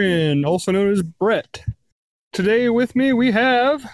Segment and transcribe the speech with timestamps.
[0.00, 1.62] Ogre Barbarian, also known as Brett.
[2.32, 3.84] Today with me we have.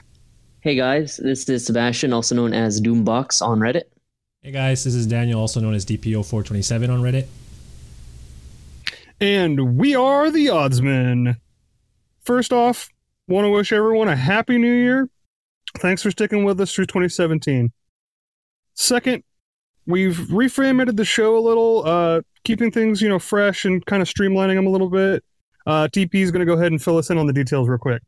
[0.60, 3.84] Hey guys, this is Sebastian, also known as Doombox on Reddit.
[4.40, 7.26] Hey guys, this is Daniel, also known as DPO427 on Reddit.
[9.20, 11.38] And we are the Oddsmen.
[12.22, 12.88] First off,
[13.26, 15.08] want to wish everyone a happy new year.
[15.78, 17.72] Thanks for sticking with us through 2017.
[18.74, 19.24] Second,
[19.86, 24.08] we've reformatted the show a little, uh, keeping things, you know, fresh and kind of
[24.08, 25.24] streamlining them a little bit.
[25.66, 27.78] Uh, TP is going to go ahead and fill us in on the details real
[27.78, 28.02] quick.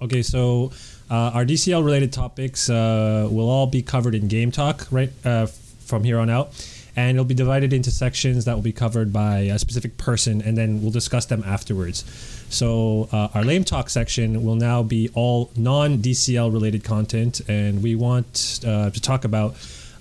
[0.00, 0.72] Okay, so
[1.10, 5.46] uh, our DCL related topics uh, will all be covered in Game Talk right uh,
[5.46, 6.52] from here on out,
[6.96, 10.56] and it'll be divided into sections that will be covered by a specific person, and
[10.56, 12.04] then we'll discuss them afterwards.
[12.50, 17.82] So uh, our Lame Talk section will now be all non DCL related content, and
[17.82, 19.54] we want uh, to talk about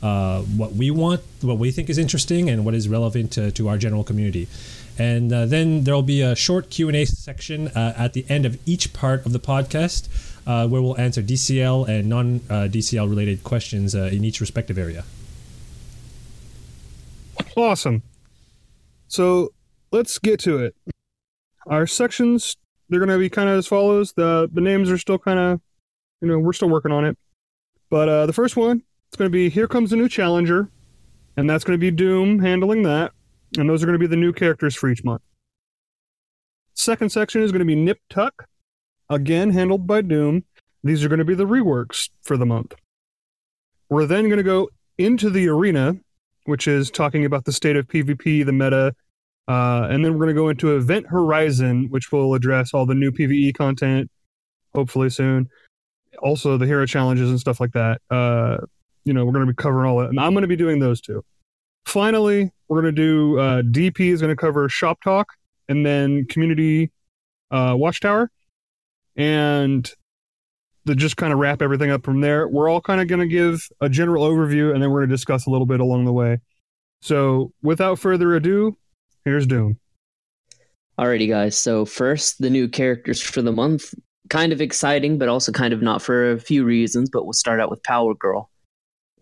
[0.03, 3.69] uh, what we want, what we think is interesting, and what is relevant to, to
[3.69, 4.47] our general community.
[4.97, 8.25] And uh, then there will be a short Q and A section uh, at the
[8.29, 10.07] end of each part of the podcast,
[10.47, 15.03] uh, where we'll answer DCL and non DCL related questions in each respective area.
[17.57, 18.03] Awesome.
[19.07, 19.51] So
[19.91, 20.75] let's get to it.
[21.67, 22.57] Our sections
[22.89, 24.13] they're going to be kind of as follows.
[24.13, 25.61] The the names are still kind of,
[26.21, 27.17] you know, we're still working on it.
[27.89, 30.69] But uh, the first one it's going to be Here Comes a New Challenger,
[31.37, 33.13] and that's going to be Doom handling that.
[33.57, 35.21] And those are going to be the new characters for each month.
[36.73, 38.47] Second section is going to be Nip Tuck,
[39.09, 40.43] again handled by Doom.
[40.83, 42.73] These are going to be the reworks for the month.
[43.89, 45.95] We're then going to go into the arena,
[46.45, 48.93] which is talking about the state of PvP, the meta,
[49.47, 52.95] uh, and then we're going to go into Event Horizon, which will address all the
[52.95, 54.09] new PvE content,
[54.73, 55.49] hopefully soon.
[56.19, 58.01] Also, the hero challenges and stuff like that.
[58.09, 58.57] Uh,
[59.03, 60.09] you know, we're going to be covering all that.
[60.09, 61.23] And I'm going to be doing those two.
[61.85, 65.27] Finally, we're going to do uh, DP is going to cover Shop Talk
[65.69, 66.91] and then Community
[67.51, 68.31] uh, Watchtower.
[69.15, 69.89] And
[70.87, 73.27] to just kind of wrap everything up from there, we're all kind of going to
[73.27, 76.13] give a general overview and then we're going to discuss a little bit along the
[76.13, 76.39] way.
[77.01, 78.77] So, without further ado,
[79.25, 79.77] here's Doom.
[80.99, 81.57] Alrighty, guys.
[81.57, 83.93] So, first, the new characters for the month.
[84.29, 87.11] Kind of exciting, but also kind of not for a few reasons.
[87.11, 88.49] But we'll start out with Power Girl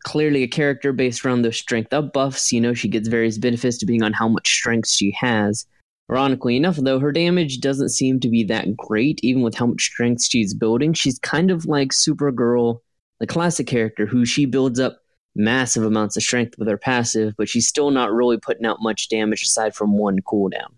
[0.03, 2.51] clearly a character based around those strength up buffs.
[2.51, 5.65] You know, she gets various benefits depending on how much strength she has.
[6.11, 9.81] Ironically enough, though, her damage doesn't seem to be that great, even with how much
[9.81, 10.93] strength she's building.
[10.93, 12.79] She's kind of like Supergirl,
[13.19, 14.99] the classic character, who she builds up
[15.35, 19.09] massive amounts of strength with her passive, but she's still not really putting out much
[19.09, 20.73] damage aside from one cooldown.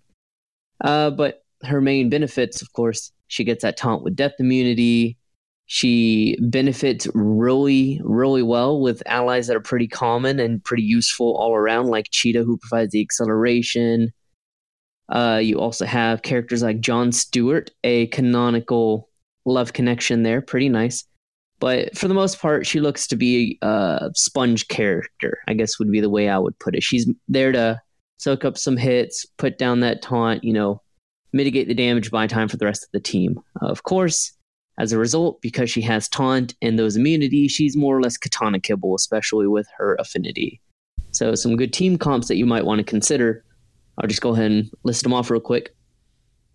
[0.81, 5.17] Uh, but her main benefits, of course, she gets that taunt with death immunity,
[5.67, 11.55] she benefits really, really well with allies that are pretty common and pretty useful all
[11.55, 14.11] around, like Cheetah, who provides the acceleration.
[15.09, 19.09] Uh, you also have characters like John Stewart, a canonical
[19.45, 21.03] love connection there, pretty nice.
[21.59, 25.91] But for the most part, she looks to be a sponge character, I guess would
[25.91, 26.83] be the way I would put it.
[26.83, 27.81] She's there to
[28.17, 30.81] soak up some hits, put down that taunt, you know,
[31.33, 33.39] mitigate the damage by time for the rest of the team.
[33.61, 34.34] Of course,
[34.77, 38.59] as a result, because she has taunt and those immunities, she's more or less katana
[38.59, 40.61] kibble, especially with her affinity.
[41.11, 43.45] So, some good team comps that you might want to consider.
[43.97, 45.73] I'll just go ahead and list them off real quick.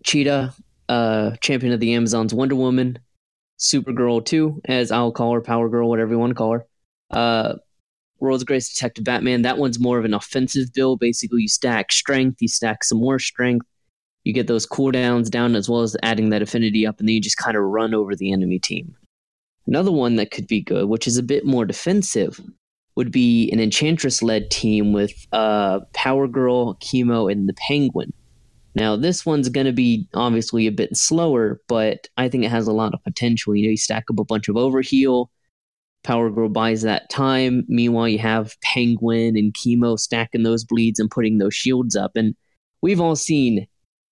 [0.04, 0.52] Cheetah,
[0.88, 2.98] uh, champion of the Amazons, Wonder Woman,
[3.58, 6.66] Supergirl 2, as I'll call her, Power Girl, whatever you want to call her.
[7.10, 7.54] Uh,
[8.18, 11.00] World's Greatest Detective Batman, that one's more of an offensive build.
[11.00, 13.66] Basically, you stack strength, you stack some more strength,
[14.24, 17.20] you get those cooldowns down as well as adding that affinity up, and then you
[17.20, 18.94] just kind of run over the enemy team.
[19.66, 22.40] Another one that could be good, which is a bit more defensive,
[22.96, 28.12] would be an Enchantress led team with uh, Power Girl, Chemo, and the Penguin.
[28.74, 32.66] Now, this one's going to be obviously a bit slower, but I think it has
[32.66, 33.54] a lot of potential.
[33.54, 35.26] You know, you stack up a bunch of overheal,
[36.02, 37.64] Power Girl buys that time.
[37.68, 42.12] Meanwhile, you have Penguin and Chemo stacking those bleeds and putting those shields up.
[42.16, 42.34] And
[42.80, 43.66] we've all seen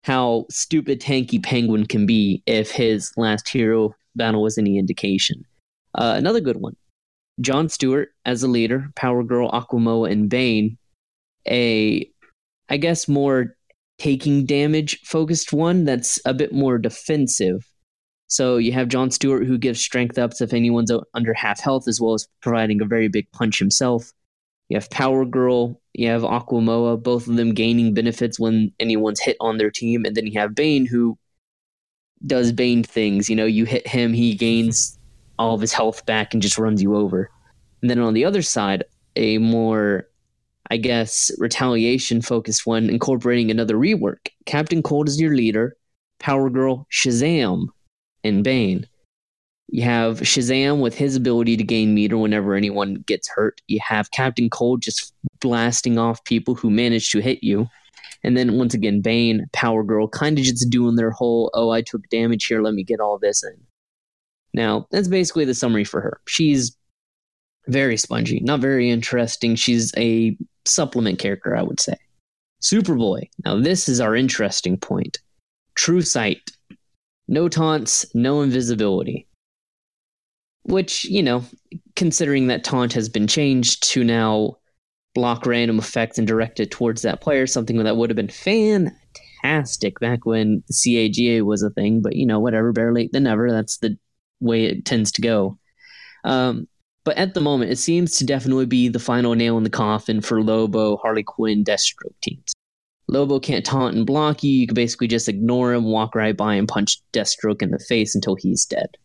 [0.05, 5.45] how stupid tanky Penguin can be if his last hero battle was any indication.
[5.95, 6.77] Uh, another good one
[7.41, 10.77] John Stewart as a leader, Power Girl, Aquaman, and Bane.
[11.49, 12.09] A,
[12.69, 13.56] I guess, more
[13.99, 17.67] taking damage focused one that's a bit more defensive.
[18.29, 22.01] So you have John Stewart who gives strength ups if anyone's under half health, as
[22.01, 24.12] well as providing a very big punch himself.
[24.69, 29.37] You have Power Girl, you have Aquaman, both of them gaining benefits when anyone's hit
[29.41, 31.19] on their team, and then you have Bane who
[32.26, 33.31] does Bane things.
[33.31, 34.99] You know, you hit him, he gains
[35.38, 37.31] all of his health back and just runs you over.
[37.81, 38.85] And then on the other side,
[39.17, 40.09] a more,
[40.70, 44.29] I guess, retaliation focused one, incorporating another rework.
[44.47, 45.76] Captain Cold is your leader.
[46.19, 47.69] Power Girl, Shazam,
[48.25, 48.87] and Bane.
[49.70, 53.61] You have Shazam with his ability to gain meter whenever anyone gets hurt.
[53.69, 57.69] You have Captain Cold just blasting off people who manage to hit you.
[58.25, 61.82] And then once again, Bane, Power Girl, kind of just doing their whole, oh, I
[61.82, 63.56] took damage here, let me get all this in.
[64.55, 66.20] Now, that's basically the summary for her.
[66.26, 66.76] She's
[67.67, 69.55] very spongy, not very interesting.
[69.55, 71.97] She's a supplement character, I would say.
[72.62, 73.29] Superboy.
[73.44, 75.19] Now, this is our interesting point.
[75.75, 76.41] True sight.
[77.29, 79.28] No taunts, no invisibility.
[80.69, 81.44] Which, you know,
[81.97, 84.59] considering that taunt has been changed to now
[85.15, 89.99] block random effects and direct it towards that player, something that would have been fantastic
[89.99, 93.50] back when CAGA was a thing, but you know, whatever, better late than never.
[93.50, 93.97] That's the
[94.41, 95.59] way it tends to go.
[96.25, 96.69] Um,
[97.05, 100.20] but at the moment, it seems to definitely be the final nail in the coffin
[100.20, 102.53] for Lobo, Harley Quinn, Deathstroke teams.
[103.09, 104.53] Lobo can't taunt and block you.
[104.53, 108.15] You can basically just ignore him, walk right by, and punch Deathstroke in the face
[108.15, 108.99] until he's dead.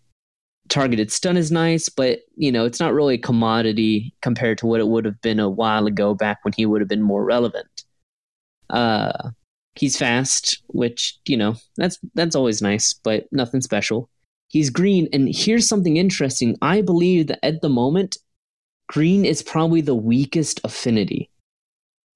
[0.73, 4.79] Targeted stun is nice, but you know it's not really a commodity compared to what
[4.79, 7.83] it would have been a while ago, back when he would have been more relevant.
[8.71, 9.29] Uh,
[9.75, 14.09] he's fast, which you know that's that's always nice, but nothing special.
[14.47, 16.57] He's green, and here's something interesting.
[16.59, 18.17] I believe that at the moment,
[18.87, 21.29] green is probably the weakest affinity.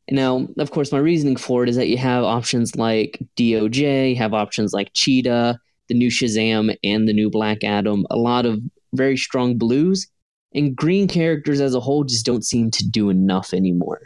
[0.10, 4.16] Now, of course, my reasoning for it is that you have options like DOJ, you
[4.16, 8.06] have options like Cheetah, the new Shazam, and the new Black Adam.
[8.10, 8.60] A lot of
[8.94, 10.08] very strong blues,
[10.54, 14.02] and green characters as a whole just don't seem to do enough anymore.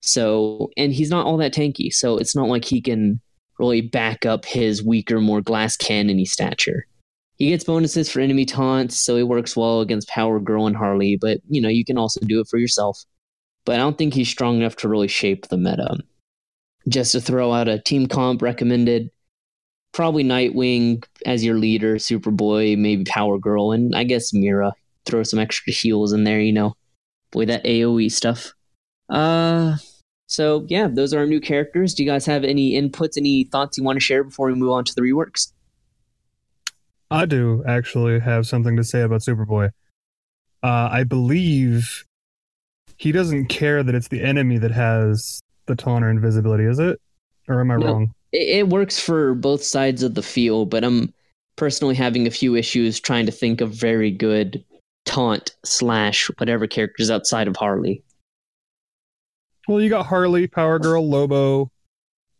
[0.00, 3.20] So, and he's not all that tanky, so it's not like he can
[3.58, 6.86] really back up his weaker, more glass cannony stature.
[7.36, 11.16] He gets bonuses for enemy taunts, so he works well against Power Girl and Harley,
[11.16, 13.04] but you know, you can also do it for yourself
[13.68, 15.98] but I don't think he's strong enough to really shape the meta.
[16.88, 19.10] Just to throw out a team comp recommended,
[19.92, 24.72] probably Nightwing as your leader, Superboy, maybe Power Girl, and I guess Mera.
[25.06, 26.74] Throw some extra heals in there, you know.
[27.30, 28.52] Boy, that AoE stuff.
[29.08, 29.76] Uh,
[30.26, 31.94] so yeah, those are our new characters.
[31.94, 34.70] Do you guys have any inputs, any thoughts you want to share before we move
[34.70, 35.52] on to the reworks?
[37.10, 39.70] I do actually have something to say about Superboy.
[40.62, 42.04] Uh, I believe
[42.98, 47.00] he doesn't care that it's the enemy that has the taunt or invisibility, is it?
[47.48, 47.86] Or am I No.
[47.86, 48.14] wrong?
[48.32, 51.12] It, it works for both sides of the field, but I'm
[51.56, 54.64] personally having a few issues trying to think of very good
[55.04, 58.02] taunt slash whatever characters outside of Harley.
[59.66, 61.70] Well, you got Harley, Power Girl, Lobo,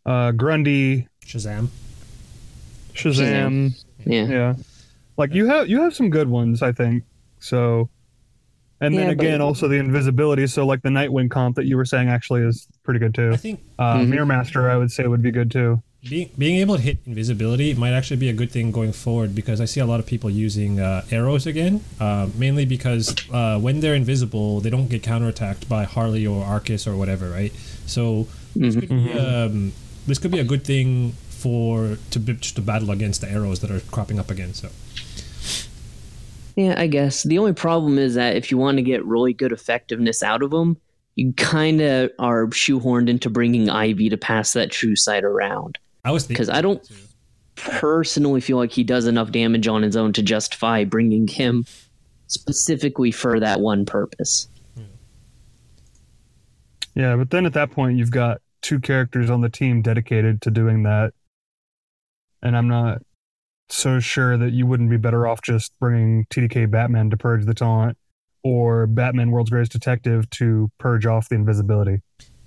[0.07, 1.69] uh, Grundy, Shazam.
[2.95, 3.79] Shazam.
[4.07, 4.27] Yeah.
[4.27, 4.55] Yeah,
[5.17, 7.05] like you have you have some good ones, I think.
[7.41, 7.91] So,
[8.81, 10.47] and then Yeah, but- again, also the invisibility.
[10.47, 13.31] So, like the Nightwing comp that you were saying actually is pretty good too.
[13.33, 14.09] I think Uh, Mhm.
[14.09, 15.83] Mirror Master, I would say, would be good too.
[16.09, 19.61] being being able to hit invisibility might actually be a good thing going forward because
[19.61, 23.81] I see a lot of people using uh, arrows again, uh, mainly because uh, when
[23.81, 27.53] they're invisible, they don't get counterattacked by Harley or Arcus or whatever, right?
[27.87, 28.81] So this Mhm.
[28.81, 29.73] could be um,
[30.07, 33.71] this could be a good thing for to b- to battle against the arrows that
[33.71, 34.55] are cropping up again.
[34.55, 34.69] So
[36.59, 37.23] Yeah, I guess.
[37.23, 40.51] The only problem is that if you want to get really good effectiveness out of
[40.51, 40.77] them,
[41.15, 45.79] you kind of are shoehorned into bringing Ivy to pass that true sight around.
[46.05, 46.83] I was thinking 'Cause I don't-
[47.55, 51.65] Personally, feel like he does enough damage on his own to justify bringing him
[52.27, 54.49] specifically for that one purpose.
[56.97, 60.51] Yeah, but then at that point, you've got two characters on the team dedicated to
[60.51, 61.15] doing that,
[62.43, 63.03] and I'm not
[63.71, 67.55] so sure that you wouldn't be better off just bringing TDK Batman to purge the
[67.55, 67.97] taunt,
[68.43, 72.03] or Batman World's Greatest Detective to purge off the invisibility.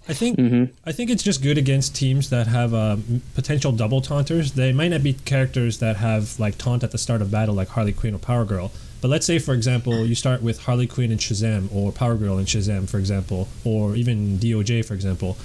[0.09, 4.01] I think hmm I think it's just good against teams that have um, potential double
[4.01, 4.53] taunters.
[4.53, 7.69] They might not be characters that have like taunt at the start of battle, like
[7.69, 8.71] Harley Quinn or Power Girl.
[8.99, 12.37] But let's say, for example, you start with Harley Quinn and Shazam, or Power Girl
[12.37, 15.37] and Shazam, for example, or even DOJ, for example.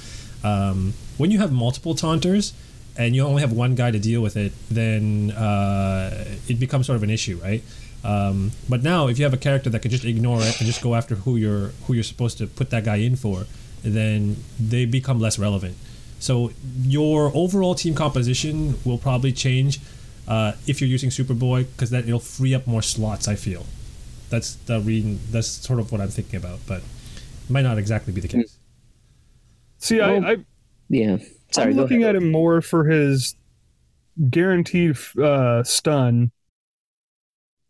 [0.45, 2.53] Um, when you have multiple taunters
[2.99, 6.97] and you only have one guy to deal with it, then uh, it becomes sort
[6.97, 7.63] of an issue, right?
[8.05, 10.83] Um, but now, if you have a character that can just ignore it and just
[10.83, 13.47] go after who you're who you're supposed to put that guy in for,
[13.83, 15.77] then they become less relevant.
[16.19, 19.81] So your overall team composition will probably change
[20.29, 23.29] uh, if you're using Superboy because that it'll free up more slots.
[23.29, 23.67] I feel
[24.31, 25.21] that's the reason.
[25.31, 28.57] That's sort of what I'm thinking about, but it might not exactly be the case.
[29.79, 30.37] See, Well, I, I
[30.89, 31.19] Yeah.
[31.51, 32.17] Sorry, I'm looking ahead.
[32.17, 33.37] at him more for his
[34.31, 36.31] guaranteed uh, stun.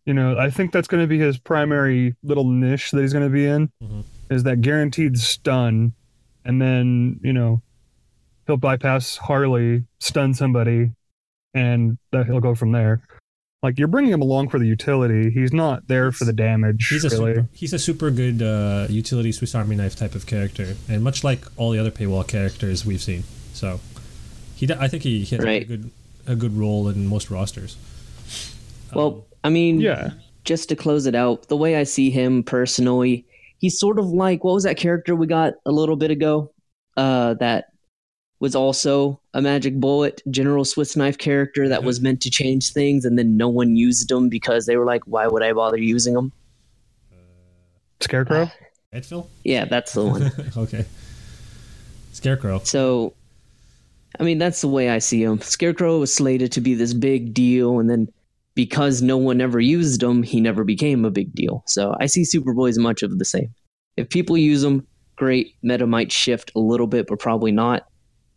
[0.04, 3.24] You know, I think that's going to be his primary little niche that he's going
[3.24, 3.70] to be in.
[3.82, 4.04] Mhm.
[4.30, 5.92] Is that guaranteed stun,
[6.44, 7.62] and then you know,
[8.46, 10.92] he'll bypass Harley, stun somebody,
[11.54, 13.00] and that he'll go from there.
[13.62, 15.30] Like you're bringing him along for the utility.
[15.30, 16.88] He's not there for the damage.
[16.88, 17.34] He's a really.
[17.34, 21.24] super, he's a super good uh, utility Swiss Army knife type of character, and much
[21.24, 23.24] like all the other paywall characters we've seen.
[23.56, 23.80] So
[24.54, 25.62] he, d- I think he, he has Right.
[25.62, 25.90] a good
[26.26, 27.76] a good role in most rosters.
[28.92, 30.10] Well, um, I mean, Yeah.
[30.44, 33.24] just to close it out, the way I see him personally,
[33.58, 36.50] he's sort of like what was that character we got a little bit ago?
[36.96, 37.66] Uh, that
[38.40, 43.04] was also a magic bullet general Swiss knife character that was meant to change things,
[43.06, 46.12] and then no one used them because they were like, "Why would I bother using
[46.14, 46.32] them?"
[47.12, 47.16] Uh,
[48.00, 48.42] Scarecrow.
[48.42, 48.48] Uh,
[48.98, 49.26] Edphil?
[49.44, 50.30] Yeah, that's the one.
[50.56, 50.84] okay.
[52.12, 52.60] Scarecrow.
[52.64, 53.14] So,
[54.18, 55.40] I mean, that's the way I see him.
[55.40, 58.08] Scarecrow was slated to be this big deal, and then
[58.54, 61.62] because no one ever used him, he never became a big deal.
[61.66, 63.54] So I see Superboy as much of the same.
[63.96, 65.54] If people use him, great.
[65.62, 67.86] Meta might shift a little bit, but probably not.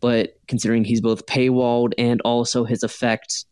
[0.00, 3.44] But considering he's both paywalled and also his effect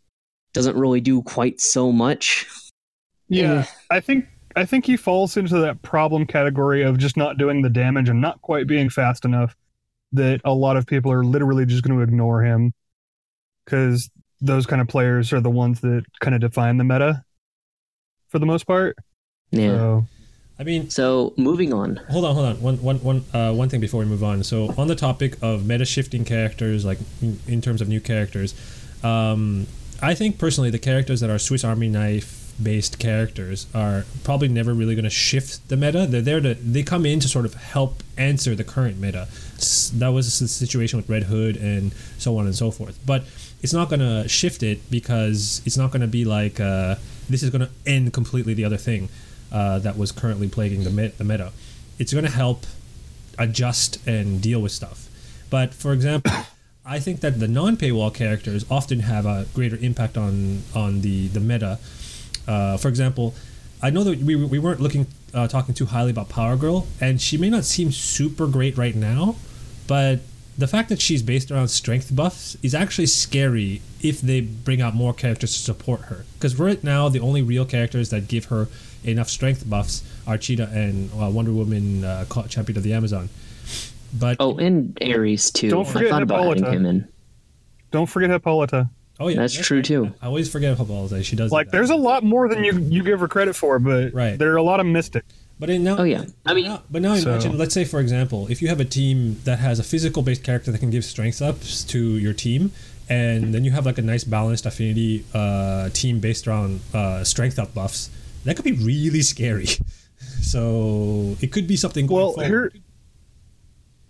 [0.52, 2.46] doesn't really do quite so much.
[3.28, 3.64] Yeah, eh.
[3.90, 7.68] I think I think he falls into that problem category of just not doing the
[7.68, 9.54] damage and not quite being fast enough
[10.12, 12.72] that a lot of people are literally just going to ignore him
[13.64, 14.10] because
[14.40, 17.24] those kind of players are the ones that kind of define the meta
[18.28, 18.96] for the most part.
[19.50, 19.76] Yeah.
[19.76, 20.06] So,
[20.58, 21.96] I mean, So moving on.
[22.10, 22.60] hold on, hold on.
[22.60, 24.42] One, one, one, uh, one thing before we move on.
[24.44, 28.54] So, on the topic of meta shifting characters, like in, in terms of new characters,
[29.04, 29.66] um,
[30.00, 34.74] I think personally the characters that are Swiss Army knife based characters are probably never
[34.74, 36.06] really going to shift the meta.
[36.06, 39.28] They're there to they come in to sort of help answer the current meta.
[39.90, 42.98] That was the situation with Red Hood and so on and so forth.
[43.04, 43.24] But
[43.62, 46.96] it's not going to shift it because it's not going to be like uh,
[47.28, 49.08] this is going to end completely the other thing
[49.52, 51.52] uh, that was currently plaguing the, the meta.
[51.98, 52.66] It's going to help
[53.38, 55.08] adjust and deal with stuff.
[55.50, 56.32] But for example,
[56.86, 61.40] I think that the non-paywall characters often have a greater impact on on the the
[61.40, 61.78] meta.
[62.46, 63.34] Uh, for example,
[63.82, 67.20] I know that we, we weren't looking uh, talking too highly about Power Girl, and
[67.20, 69.36] she may not seem super great right now,
[69.86, 70.20] but
[70.56, 74.94] the fact that she's based around strength buffs is actually scary if they bring out
[74.94, 76.24] more characters to support her.
[76.34, 78.68] Because right now, the only real characters that give her
[79.04, 83.28] enough strength buffs are Cheetah and uh, Wonder Woman, uh, Champion of the Amazon.
[84.18, 85.70] But Oh, and Ares too.
[85.70, 86.72] Don't I forget thought about Hippolyta.
[86.72, 87.08] him in.
[87.92, 88.90] don't forget Hippolyta.
[89.20, 89.84] Oh yeah, That's true, right.
[89.84, 90.12] too.
[90.22, 91.22] I always forget Hippolyta.
[91.24, 94.12] She does Like, there's a lot more than you you give her credit for, but
[94.14, 94.38] Right.
[94.38, 95.24] there are a lot of mystic.
[95.60, 96.24] But in now, Oh, yeah.
[96.46, 98.84] I mean- now- but now So- imagine, let's say for example, if you have a
[98.84, 102.70] team that has a physical based character that can give strength ups to your team,
[103.08, 107.58] and then you have like a nice balanced affinity uh, team based around uh, strength
[107.58, 108.10] up buffs,
[108.44, 109.66] that could be really scary.
[110.42, 112.06] so it could be something.
[112.06, 112.72] going Well, forward.
[112.74, 112.82] here.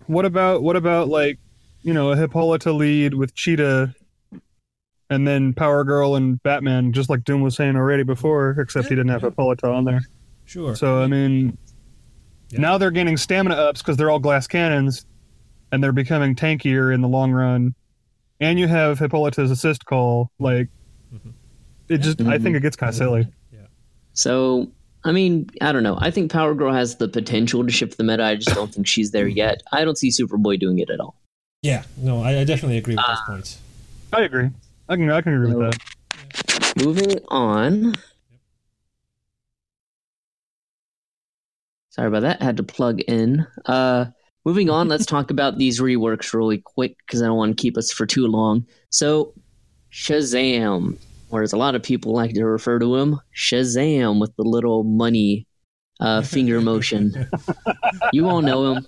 [0.07, 1.39] What about what about like,
[1.83, 3.93] you know, a Hippolyta lead with Cheetah,
[5.09, 8.95] and then Power Girl and Batman, just like Doom was saying already before, except he
[8.95, 10.01] didn't have Hippolyta on there.
[10.45, 10.75] sure.
[10.75, 11.57] So I mean,
[12.51, 12.59] Yeah.
[12.61, 15.05] now they're gaining stamina ups because they're all glass cannons,
[15.71, 17.75] and they're becoming tankier in the long run.
[18.39, 20.31] And you have Hippolyta's assist call.
[20.39, 20.69] Like,
[21.13, 21.33] Mhm.
[21.89, 23.27] it just I think it gets kind of silly.
[23.53, 23.59] Yeah.
[24.13, 24.71] So,
[25.03, 25.97] I mean, I don't know.
[25.99, 28.23] I think Power Girl has the potential to shift the meta.
[28.23, 29.61] I just don't think she's there yet.
[29.71, 31.15] I don't see Superboy doing it at all.
[31.61, 33.59] yeah, no, I, I definitely agree with those points.
[34.13, 34.49] I agree.
[34.89, 36.83] I can I can agree with that.
[36.83, 37.93] Moving on.
[41.91, 42.41] Sorry about that.
[42.41, 43.45] Had to plug in.
[43.67, 44.05] Uh,
[44.45, 47.77] moving on, let's talk about these reworks really quick because I don't want to keep
[47.77, 48.65] us for too long.
[48.89, 49.33] So,
[49.91, 50.97] Shazam,
[51.29, 54.83] or as a lot of people like to refer to him, Shazam with the little
[54.83, 55.45] money
[55.99, 57.29] uh, finger motion.
[58.11, 58.87] you all know him.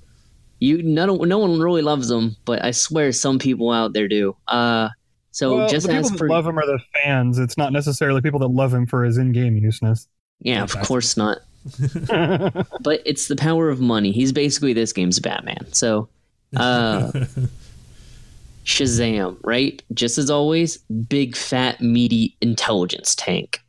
[0.58, 4.36] You no, no one really loves him, but I swear some people out there do.
[4.48, 4.90] Uh,
[5.32, 7.40] so well, just the as people for that love him are the fans.
[7.40, 10.08] It's not necessarily people that love him for his in-game useness.
[10.40, 10.88] yeah, of Fantastic.
[10.88, 11.40] course not.
[12.82, 14.12] but it's the power of money.
[14.12, 15.72] He's basically this game's Batman.
[15.74, 16.10] So,
[16.56, 17.12] uh,
[18.66, 19.82] Shazam, right?
[19.94, 23.60] Just as always, big, fat, meaty intelligence tank.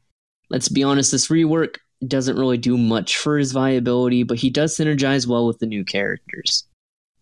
[0.50, 1.76] Let's be honest, this rework
[2.07, 5.85] doesn't really do much for his viability, but he does synergize well with the new
[5.85, 6.64] characters.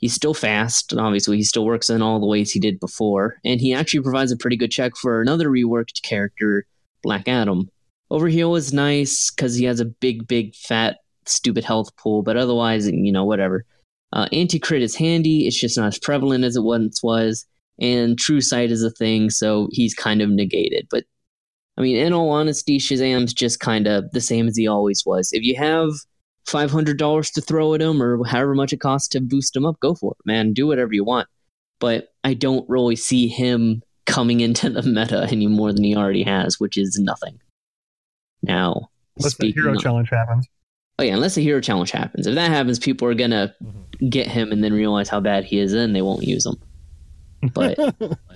[0.01, 3.37] He's still fast, and obviously he still works in all the ways he did before,
[3.45, 6.65] and he actually provides a pretty good check for another reworked character,
[7.03, 7.69] Black Adam.
[8.11, 12.89] Overheal is nice because he has a big, big, fat, stupid health pool, but otherwise,
[12.89, 13.67] you know, whatever.
[14.15, 17.47] Uh, Anti crit is handy, it's just not as prevalent as it once was,
[17.79, 20.87] and True Sight is a thing, so he's kind of negated.
[20.91, 21.05] But,
[21.77, 25.31] I mean, in all honesty, Shazam's just kind of the same as he always was.
[25.33, 25.91] If you have
[26.53, 29.95] $500 to throw at him or however much it costs to boost him up, go
[29.95, 30.53] for it, man.
[30.53, 31.29] Do whatever you want.
[31.79, 36.23] But I don't really see him coming into the meta any more than he already
[36.23, 37.39] has, which is nothing.
[38.43, 40.47] Now, Unless the hero of, challenge happens.
[40.99, 42.27] Oh yeah, unless the hero challenge happens.
[42.27, 44.09] If that happens, people are gonna mm-hmm.
[44.09, 46.57] get him and then realize how bad he is, and they won't use him.
[47.55, 47.79] But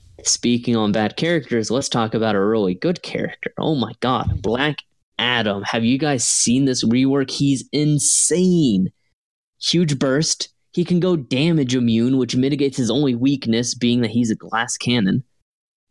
[0.25, 3.53] speaking on bad characters, let's talk about a really good character.
[3.59, 4.77] Oh my god, Black
[5.19, 5.63] Adam.
[5.63, 7.31] Have you guys seen this rework?
[7.31, 8.93] He's insane.
[9.61, 10.49] Huge burst.
[10.73, 14.77] He can go damage immune, which mitigates his only weakness, being that he's a glass
[14.77, 15.23] cannon.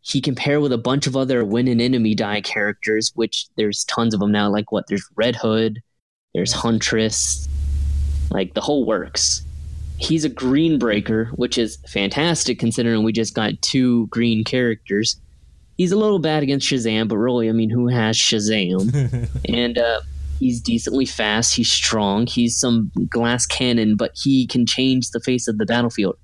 [0.02, 3.84] He can pair with a bunch of other win an enemy die characters, which there's
[3.84, 4.50] tons of them now.
[4.50, 4.86] Like what?
[4.86, 5.80] There's Red Hood,
[6.34, 7.48] there's Huntress,
[8.30, 9.42] like the whole works.
[9.96, 15.18] He's a green breaker, which is fantastic considering we just got two green characters.
[15.76, 19.28] He's a little bad against Shazam, but really, I mean, who has Shazam?
[19.48, 20.00] and uh,
[20.38, 21.54] he's decently fast.
[21.54, 22.26] He's strong.
[22.26, 26.16] He's some glass cannon, but he can change the face of the battlefield.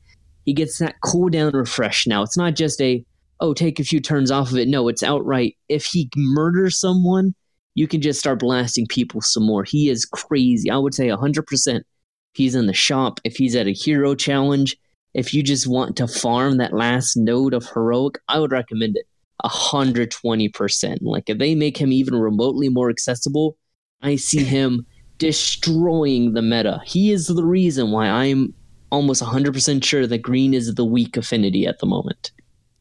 [0.45, 2.23] He gets that cooldown refresh now.
[2.23, 3.05] It's not just a
[3.41, 4.69] oh, take a few turns off of it.
[4.69, 5.57] No, it's outright.
[5.69, 7.35] If he murders someone,
[7.75, 9.65] you can just start blasting people some more.
[9.65, 10.71] He is crazy.
[10.71, 11.81] I would say 100%.
[12.35, 13.19] He's in the shop.
[13.25, 14.77] If he's at a hero challenge,
[15.15, 19.07] if you just want to farm that last node of heroic, I would recommend it
[19.45, 20.99] 120%.
[21.03, 23.57] Like, if they make him even remotely more accessible,
[24.03, 24.87] I see him
[25.19, 26.81] destroying the meta.
[26.85, 28.55] He is the reason why I'm
[28.91, 32.33] almost 100% sure that green is the weak affinity at the moment.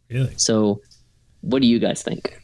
[0.10, 0.34] Really?
[0.38, 0.82] So,
[1.42, 2.40] what do you guys think?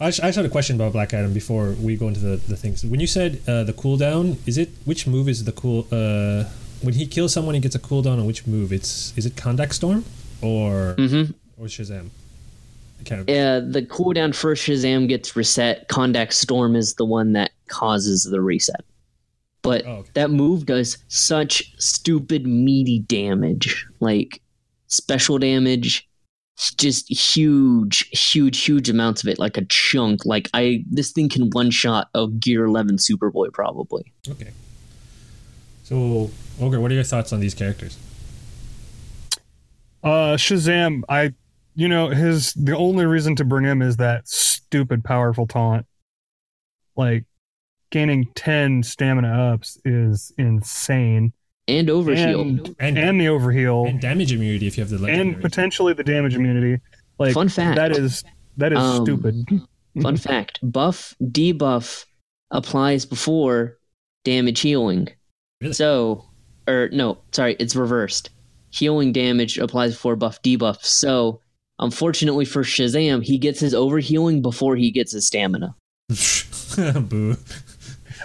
[0.00, 2.36] I just, I just had a question about Black Adam before we go into the,
[2.36, 2.86] the things.
[2.86, 5.88] When you said uh, the cooldown, is it which move is the cool?
[5.90, 6.44] Uh,
[6.82, 8.72] when he kills someone, he gets a cooldown on which move?
[8.72, 10.04] It's is it Contact Storm
[10.40, 11.32] or mm-hmm.
[11.60, 12.10] or Shazam?
[13.06, 15.88] Yeah, the cooldown for Shazam gets reset.
[15.88, 18.84] Contact Storm is the one that causes the reset.
[19.62, 20.10] But oh, okay.
[20.14, 24.40] that move does such stupid meaty damage, like
[24.86, 26.08] special damage,
[26.76, 30.24] just huge, huge, huge amounts of it, like a chunk.
[30.24, 34.12] Like I, this thing can one shot a Gear Eleven Superboy probably.
[34.28, 34.50] Okay.
[35.84, 36.30] So,
[36.60, 37.96] Ogre, what are your thoughts on these characters?
[40.02, 41.32] Uh, Shazam, I,
[41.78, 45.86] you know, his the only reason to bring him is that stupid powerful taunt.
[46.96, 47.24] Like,
[47.90, 51.32] gaining ten stamina ups is insane
[51.68, 55.34] and overheal and, and, and the overheal and damage immunity if you have the legendary.
[55.34, 56.82] and potentially the damage immunity.
[57.16, 58.24] Like fun fact that is
[58.56, 59.46] that is um, stupid.
[60.02, 62.06] fun fact: buff debuff
[62.50, 63.78] applies before
[64.24, 65.10] damage healing.
[65.60, 65.74] Really?
[65.74, 66.24] So,
[66.66, 68.30] or no, sorry, it's reversed.
[68.70, 70.82] Healing damage applies before buff debuff.
[70.82, 71.40] So,
[71.78, 75.74] unfortunately for Shazam, he gets his overhealing before he gets his stamina.
[77.08, 77.36] Boo.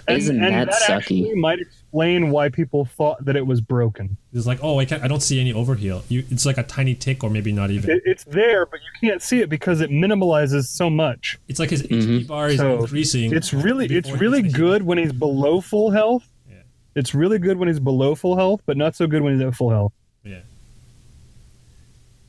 [0.08, 1.34] Isn't and, that, that sucky?
[1.36, 4.18] Might explain why people thought that it was broken.
[4.34, 5.04] It's like, oh, I can't.
[5.04, 6.04] I don't see any overheal.
[6.10, 7.90] You, it's like a tiny tick, or maybe not even.
[7.90, 11.40] It, it's there, but you can't see it because it minimalizes so much.
[11.48, 11.96] It's like his mm-hmm.
[11.96, 13.34] HP bar is so increasing.
[13.34, 16.28] It's really, it's really good when he's below full health.
[16.50, 16.64] Yeah.
[16.96, 19.56] It's really good when he's below full health, but not so good when he's at
[19.56, 19.94] full health.
[20.24, 20.42] Yeah.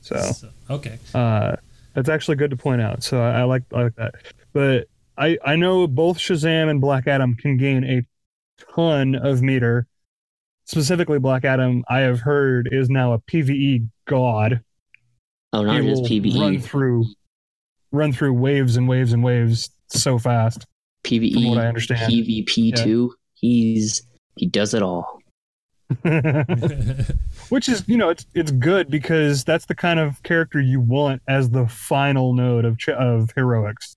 [0.05, 0.99] So, so okay.
[1.15, 1.55] Uh,
[1.95, 3.03] that's actually good to point out.
[3.03, 4.13] So I, I like I like that,
[4.53, 4.87] but
[5.17, 8.05] I I know both Shazam and Black Adam can gain a
[8.75, 9.87] ton of meter.
[10.65, 14.61] Specifically, Black Adam, I have heard, is now a PVE god.
[15.53, 16.39] Oh, not he just PVE.
[16.39, 17.05] Run through,
[17.91, 20.67] run through waves and waves and waves so fast.
[21.03, 21.33] PVE.
[21.33, 22.13] From what I understand.
[22.13, 23.15] PvP too.
[23.33, 24.03] He's
[24.35, 25.19] he does it all.
[27.49, 31.21] Which is, you know, it's it's good because that's the kind of character you want
[31.27, 33.95] as the final node of of heroics.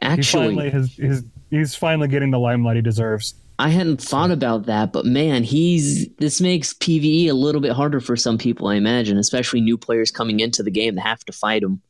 [0.00, 3.34] Actually, he finally has, his, he's finally getting the limelight he deserves.
[3.58, 8.00] I hadn't thought about that, but man, he's this makes PVE a little bit harder
[8.00, 11.32] for some people, I imagine, especially new players coming into the game that have to
[11.32, 11.80] fight him.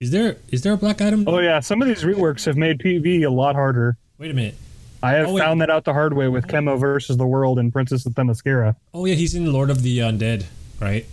[0.00, 1.24] Is there is there a Black Adam?
[1.26, 3.96] Oh yeah, some of these reworks have made PVE a lot harder.
[4.18, 4.54] Wait a minute.
[5.02, 7.72] I have oh, found that out the hard way with Chemo versus the World and
[7.72, 8.76] Princess of Themyscira.
[8.94, 10.46] Oh yeah, he's in Lord of the Undead,
[10.80, 11.06] right?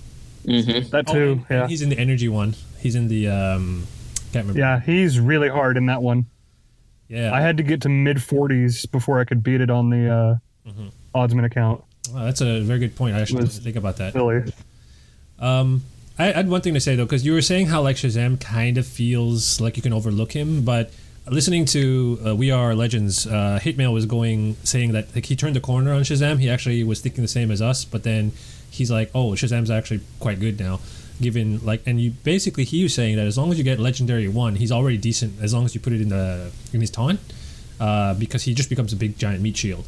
[0.46, 0.90] Mm-hmm.
[0.90, 1.42] That too.
[1.42, 1.68] Oh, yeah.
[1.68, 2.56] He's in the energy one.
[2.80, 3.88] He's in the um.
[4.32, 4.60] Can't remember.
[4.60, 6.28] Yeah, he's really hard in that one.
[7.08, 7.34] Yeah.
[7.34, 10.70] I had to get to mid 40s before I could beat it on the uh,
[10.70, 10.88] mm-hmm.
[11.16, 11.84] Oddsman account.
[12.14, 13.16] Wow, that's a very good point.
[13.16, 14.14] I actually didn't think about that.
[14.14, 14.54] Silly.
[15.40, 15.84] Um,
[16.20, 18.40] I, I had one thing to say though, because you were saying how like Shazam
[18.40, 20.92] kind of feels like you can overlook him, but
[21.32, 25.36] listening to uh, We Are Legends, uh, hate mail was going saying that like he
[25.36, 26.40] turned the corner on Shazam.
[26.40, 28.32] He actually was thinking the same as us, but then
[28.70, 30.80] he's like, oh, Shazam's actually quite good now.
[31.22, 34.28] Given like, and you basically he was saying that as long as you get legendary
[34.30, 35.42] one, he's already decent.
[35.42, 37.20] As long as you put it in the in his taunt,
[37.80, 39.86] uh, because he just becomes a big giant meat shield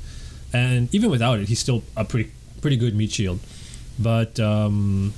[0.54, 3.40] and even without it, he's still a pretty pretty good meat shield.
[4.00, 5.14] But um,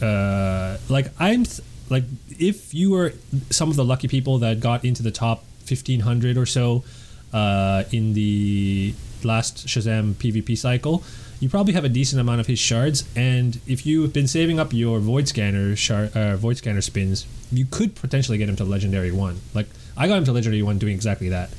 [0.00, 2.04] uh, like I'm, th- like
[2.38, 3.14] if you were
[3.50, 6.84] some of the lucky people that got into the top 1500 or so
[7.32, 11.02] uh, in the last Shazam PvP cycle,
[11.40, 13.04] you probably have a decent amount of his shards.
[13.16, 17.66] And if you've been saving up your Void Scanner shard, uh, Void Scanner spins, you
[17.66, 19.40] could potentially get him to Legendary One.
[19.52, 21.50] Like I got him to Legendary One doing exactly that.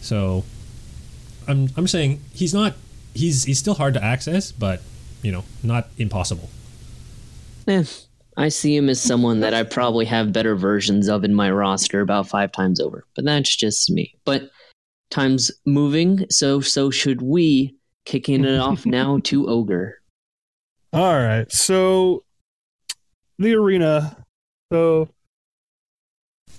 [0.00, 0.44] So
[1.48, 2.74] I'm I'm saying he's not
[3.14, 4.82] he's he's still hard to access, but
[5.22, 6.48] you know not impossible.
[7.66, 7.84] Eh,
[8.36, 12.00] I see him as someone that I probably have better versions of in my roster
[12.00, 14.14] about five times over, but that's just me.
[14.24, 14.50] But
[15.10, 17.76] time's moving, so so should we.
[18.04, 20.00] Kicking it off now to Ogre.
[20.92, 21.50] All right.
[21.52, 22.24] So
[23.38, 24.16] the arena.
[24.72, 25.08] So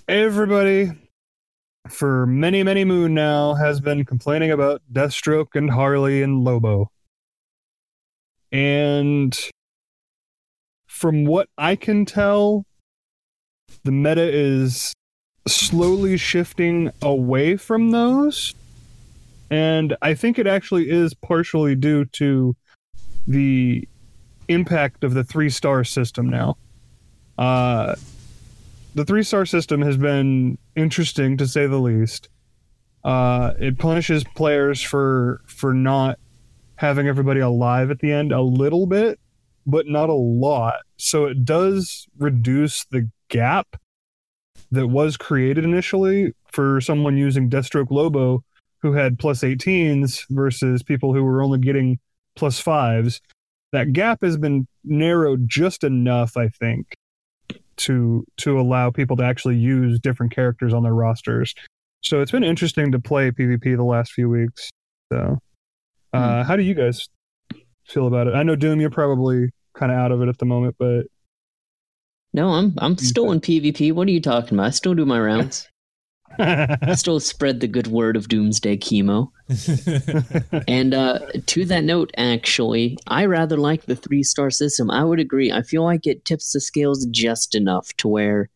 [0.08, 0.92] everybody
[1.88, 6.90] for many, many moon now has been complaining about Deathstroke and Harley and Lobo.
[8.52, 9.38] And
[10.94, 12.64] from what I can tell,
[13.82, 14.94] the meta is
[15.46, 18.54] slowly shifting away from those.
[19.50, 22.54] And I think it actually is partially due to
[23.26, 23.88] the
[24.46, 26.56] impact of the three star system now.
[27.36, 27.96] Uh,
[28.94, 32.28] the three star system has been interesting to say the least.
[33.02, 36.20] Uh, it punishes players for for not
[36.76, 39.18] having everybody alive at the end a little bit,
[39.66, 40.80] but not a lot.
[40.96, 43.76] So it does reduce the gap
[44.70, 48.44] that was created initially for someone using Deathstroke Lobo
[48.82, 51.98] who had plus 18s versus people who were only getting
[52.36, 53.20] plus fives.
[53.72, 56.94] That gap has been narrowed just enough, I think,
[57.78, 61.54] to to allow people to actually use different characters on their rosters.
[62.02, 64.70] So it's been interesting to play PvP the last few weeks.
[65.12, 65.38] So,
[66.12, 66.46] uh, hmm.
[66.46, 67.08] how do you guys
[67.86, 68.34] feel about it?
[68.34, 71.06] I know Doom, you're probably kind of out of it at the moment, but
[72.32, 73.92] no, I'm I'm still in PvP.
[73.92, 74.66] What are you talking about?
[74.66, 75.68] I still do my rounds.
[76.38, 79.28] I still spread the good word of Doomsday Chemo.
[80.68, 84.90] and uh, to that note, actually, I rather like the three star system.
[84.90, 85.52] I would agree.
[85.52, 88.50] I feel like it tips the scales just enough to where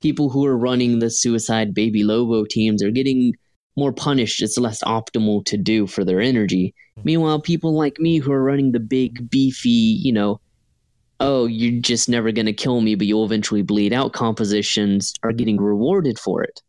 [0.00, 3.34] people who are running the Suicide Baby Lobo teams are getting
[3.76, 4.42] more punished.
[4.42, 6.74] It's less optimal to do for their energy.
[7.04, 10.40] Meanwhile, people like me who are running the big, beefy, you know,
[11.20, 15.32] oh, you're just never going to kill me, but you'll eventually bleed out compositions are
[15.32, 16.60] getting rewarded for it.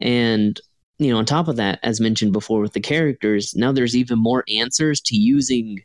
[0.00, 0.60] And,
[0.98, 4.18] you know, on top of that, as mentioned before with the characters, now there's even
[4.18, 5.82] more answers to using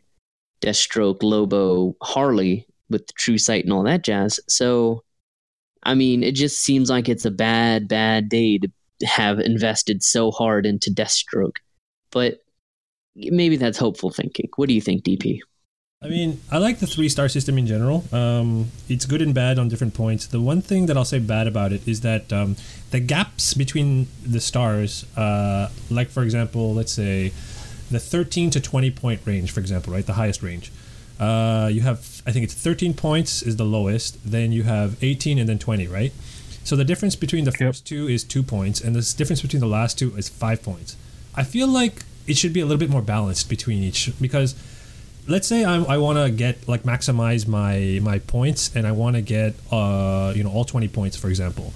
[0.60, 4.40] Deathstroke, Lobo, Harley with True Sight and all that jazz.
[4.48, 5.02] So,
[5.82, 8.68] I mean, it just seems like it's a bad, bad day to
[9.04, 11.56] have invested so hard into Deathstroke.
[12.10, 12.38] But
[13.16, 14.48] maybe that's hopeful thinking.
[14.56, 15.40] What do you think, DP?
[16.02, 18.04] I mean, I like the three star system in general.
[18.12, 20.26] Um, it's good and bad on different points.
[20.26, 22.56] The one thing that I'll say bad about it is that um,
[22.90, 27.32] the gaps between the stars, uh, like for example, let's say
[27.90, 30.70] the 13 to 20 point range, for example, right, the highest range.
[31.18, 34.18] Uh, you have, I think it's 13 points is the lowest.
[34.30, 36.12] Then you have 18 and then 20, right?
[36.62, 37.68] So the difference between the yep.
[37.68, 40.96] first two is two points, and the difference between the last two is five points.
[41.34, 44.54] I feel like it should be a little bit more balanced between each because
[45.28, 49.16] let's say I'm, i want to get like maximize my my points and I want
[49.16, 51.72] to get uh you know all 20 points for example.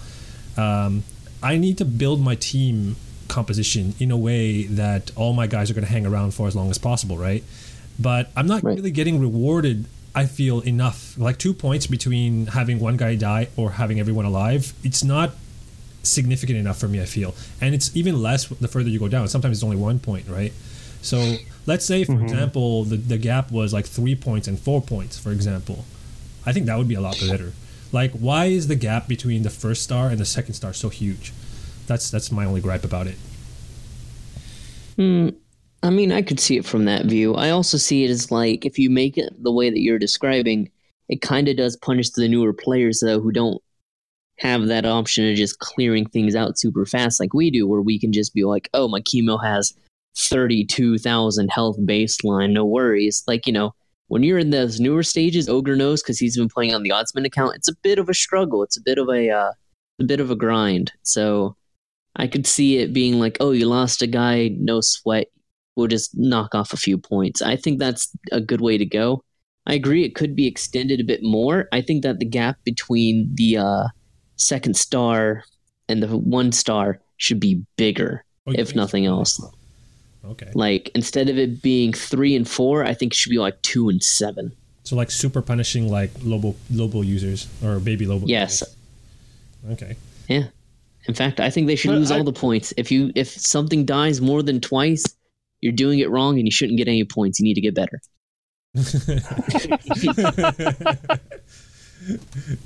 [0.57, 1.05] Um,
[1.43, 2.97] I need to build my team
[3.29, 6.55] composition in a way that all my guys are going to hang around for as
[6.55, 7.43] long as possible, right?
[7.99, 8.77] But I'm not right.
[8.77, 9.87] really getting rewarded.
[10.15, 14.75] I feel enough like two points between having one guy die or having everyone alive.
[14.83, 15.33] It's not
[16.03, 17.01] significant enough for me.
[17.01, 19.29] I feel, and it's even less the further you go down.
[19.29, 20.53] Sometimes it's only one point, right?
[21.03, 21.37] So
[21.67, 22.25] let's say, for mm-hmm.
[22.25, 25.85] example, the, the gap was like three points and four points, for example.
[26.45, 27.53] I think that would be a lot better.
[27.93, 31.33] Like, why is the gap between the first star and the second star so huge?
[31.87, 33.17] That's that's my only gripe about it.
[34.97, 35.31] Hmm.
[35.83, 37.35] I mean, I could see it from that view.
[37.35, 40.71] I also see it as like if you make it the way that you're describing,
[41.09, 43.63] it kind of does punish the newer players though who don't
[44.41, 47.99] have that option of just clearing things out super fast like we do, where we
[47.99, 49.73] can just be like, oh, my chemo has
[50.17, 53.23] 32,000 health baseline, no worries.
[53.27, 53.75] Like, you know,
[54.09, 57.27] when you're in those newer stages, Ogre knows because he's been playing on the Oddsman
[57.27, 57.55] account.
[57.55, 58.63] It's a bit of a struggle.
[58.63, 59.53] It's a bit of a uh,
[60.01, 60.91] a bit of a grind.
[61.03, 61.57] So
[62.17, 65.29] I could see it being like, oh, you lost a guy, no sweat.
[65.77, 67.41] We'll just knock off a few points.
[67.41, 69.23] I think that's a good way to go.
[69.67, 70.05] I agree.
[70.05, 71.69] It could be extended a bit more.
[71.73, 73.85] I think that the gap between the uh,
[74.41, 75.45] second star
[75.89, 79.43] and the one star should be bigger, oh, if nothing else.
[80.25, 80.51] Okay.
[80.55, 83.89] Like instead of it being three and four, I think it should be like two
[83.89, 84.53] and seven.
[84.85, 88.27] So like super punishing like Lobo Lobo users or baby Lobo.
[88.27, 88.61] Yes.
[88.61, 88.77] Users.
[89.73, 89.97] Okay.
[90.29, 90.45] Yeah.
[91.07, 92.73] In fact, I think they should But lose I- all the points.
[92.77, 95.05] If you if something dies more than twice,
[95.61, 97.41] you're doing it wrong and you shouldn't get any points.
[97.41, 98.01] You need to get better.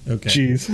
[0.09, 0.31] okay.
[0.31, 0.71] Jeez.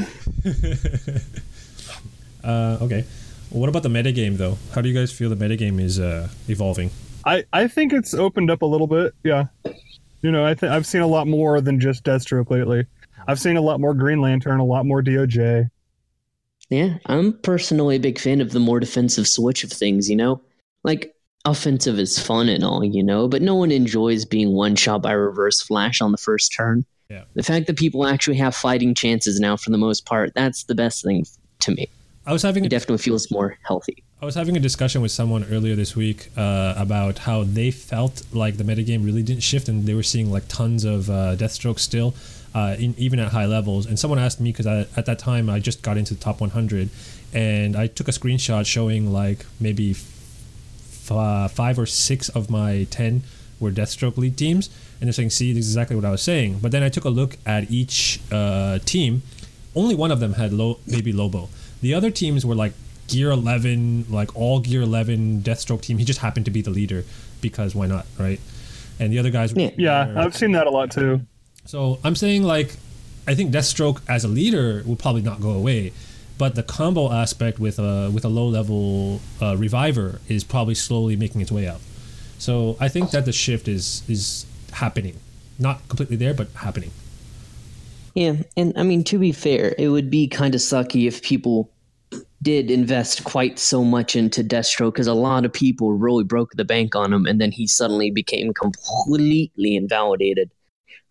[2.44, 3.05] uh, okay.
[3.51, 4.59] What about the metagame though?
[4.73, 6.90] How do you guys feel the metagame is uh, evolving?
[7.25, 9.14] I, I think it's opened up a little bit.
[9.25, 9.46] Yeah.
[10.23, 12.87] You know, I think I've seen a lot more than just Deathstroke lately.
[13.27, 15.68] I've seen a lot more Green Lantern, a lot more DOJ.
[16.68, 20.40] Yeah, I'm personally a big fan of the more defensive switch of things, you know?
[20.85, 25.03] Like, offensive is fun and all, you know, but no one enjoys being one shot
[25.03, 26.85] by reverse flash on the first turn.
[27.11, 27.25] Yeah.
[27.35, 30.77] The fact that people actually have fighting chances now, for the most part, that's the
[30.77, 31.27] best thing
[31.61, 31.88] to me.
[32.25, 34.05] I was having It definitely feels more healthy.
[34.23, 38.23] I was having a discussion with someone earlier this week uh, about how they felt
[38.33, 41.81] like the metagame really didn't shift, and they were seeing like tons of uh, Deathstroke
[41.81, 42.14] still,
[42.55, 43.87] uh, in, even at high levels.
[43.87, 46.90] And someone asked me because at that time I just got into the top 100,
[47.33, 52.87] and I took a screenshot showing like maybe f- uh, five or six of my
[52.90, 53.23] ten
[53.61, 54.70] were Deathstroke lead teams,
[55.01, 57.05] and they're saying, "See, this is exactly what I was saying." But then I took
[57.05, 59.23] a look at each uh, team.
[59.77, 61.49] Only one of them had low, maybe Lobo.
[61.81, 62.73] The other teams were like
[63.07, 65.99] Gear 11, like all Gear 11 Deathstroke team.
[65.99, 67.05] He just happened to be the leader
[67.40, 68.40] because why not, right?
[68.99, 69.61] And the other guys were.
[69.62, 69.70] Yeah.
[69.77, 71.20] Yeah, I've seen that a lot too.
[71.66, 72.77] So I'm saying like,
[73.27, 75.92] I think Deathstroke as a leader will probably not go away,
[76.38, 81.16] but the combo aspect with a with a low level uh, reviver is probably slowly
[81.16, 81.81] making its way out.
[82.40, 85.16] So I think that the shift is is happening,
[85.59, 86.90] not completely there, but happening.
[88.14, 91.70] Yeah, and I mean, to be fair, it would be kind of sucky if people
[92.42, 96.64] did invest quite so much into Deathstroke because a lot of people really broke the
[96.64, 100.50] bank on him, and then he suddenly became completely invalidated.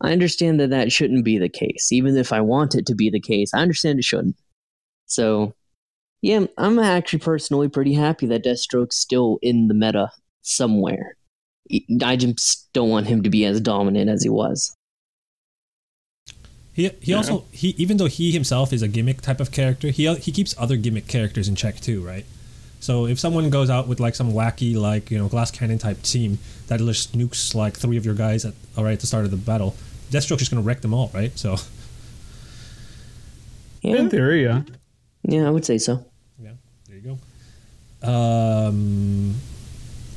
[0.01, 1.91] I understand that that shouldn't be the case.
[1.91, 4.35] Even if I want it to be the case, I understand it shouldn't.
[5.05, 5.53] So,
[6.23, 10.09] yeah, I'm actually personally pretty happy that Deathstroke's still in the meta
[10.41, 11.17] somewhere.
[12.03, 14.75] I just don't want him to be as dominant as he was.
[16.73, 20.13] He he also he even though he himself is a gimmick type of character, he
[20.15, 22.25] he keeps other gimmick characters in check too, right?
[22.79, 26.01] So if someone goes out with like some wacky like you know glass cannon type
[26.01, 29.25] team that just nukes like three of your guys at all right at the start
[29.25, 29.75] of the battle,
[30.09, 31.37] Deathstroke's just gonna wreck them all, right?
[31.37, 31.57] So
[33.81, 34.61] Yeah, In theory, yeah.
[35.23, 36.05] yeah, I would say so.
[36.41, 36.51] yeah,
[36.87, 37.17] there you
[38.01, 38.07] go.
[38.07, 39.35] Um,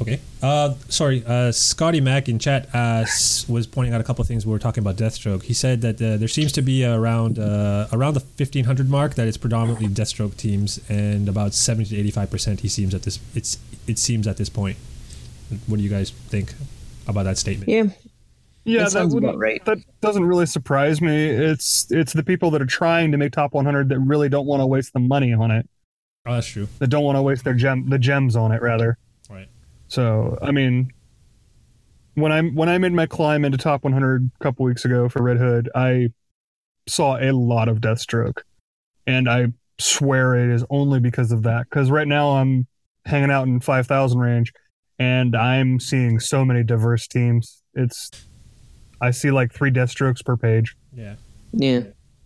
[0.01, 0.21] okay.
[0.43, 3.05] Uh, sorry, uh, Scotty Mack in chat uh,
[3.49, 5.45] was pointing out a couple of things we were talking about Deathstroke.
[5.45, 9.15] He said that uh, there seems to be around uh, around the fifteen hundred mark
[9.15, 13.03] that it's predominantly Deathstroke teams, and about seventy to eighty five percent he seems at
[13.03, 14.77] this it's it seems at this point.
[15.69, 16.55] What do you guys think
[17.07, 17.69] about that statement?
[17.69, 17.85] Yeah,
[18.65, 19.65] Yeah, That that, sounds wouldn't- about right.
[19.67, 21.27] that doesn't really surprise me.
[21.29, 24.61] It's it's the people that are trying to make top 100 that really don't want
[24.61, 25.69] to waste the money on it.
[26.27, 26.67] Oh, that's true.
[26.81, 28.99] That don't want to waste their gem the gems on it rather.
[29.93, 30.05] Right.
[30.05, 30.93] So I mean,
[32.15, 35.23] when I when I made my climb into top 100 a couple weeks ago for
[35.23, 36.09] Red Hood, I
[36.89, 38.43] saw a lot of Deathstroke,
[39.07, 41.69] and I swear it is only because of that.
[41.69, 42.67] Because right now I'm
[43.05, 44.53] hanging out in 5,000 range,
[44.99, 47.63] and I'm seeing so many diverse teams.
[47.75, 48.11] It's
[49.01, 50.77] I see like three Deathstrokes per page.
[50.95, 51.17] Yeah.
[51.53, 51.81] yeah.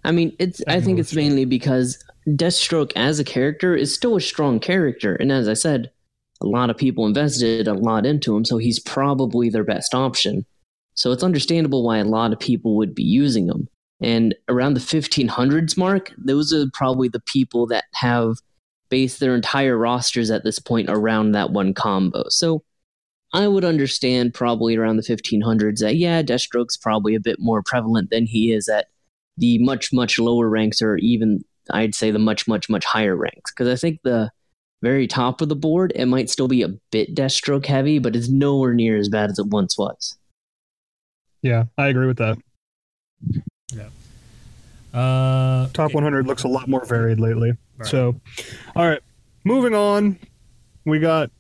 [0.04, 0.62] I mean, it's.
[0.68, 5.32] I think it's mainly because Deathstroke as a character is still a strong character, and
[5.32, 5.90] as I said,
[6.40, 10.44] a lot of people invested a lot into him, so he's probably their best option.
[10.94, 13.68] So it's understandable why a lot of people would be using him.
[14.00, 18.36] And around the 1500s mark, those are probably the people that have
[18.88, 22.24] based their entire rosters at this point around that one combo.
[22.28, 22.62] So
[23.32, 28.10] I would understand probably around the 1500s that, yeah, Deathstroke's probably a bit more prevalent
[28.10, 28.86] than he is at
[29.36, 33.52] the much, much lower ranks, or even I'd say the much, much, much higher ranks.
[33.52, 34.30] Because I think the
[34.86, 38.28] very top of the board, it might still be a bit Deathstroke heavy, but it's
[38.28, 40.16] nowhere near as bad as it once was.
[41.42, 42.38] Yeah, I agree with that.
[44.94, 47.52] Uh, Top 100 looks a lot more varied lately.
[47.76, 47.88] Right.
[47.88, 48.18] So,
[48.76, 49.02] all right,
[49.44, 50.18] moving on.
[50.86, 51.30] We got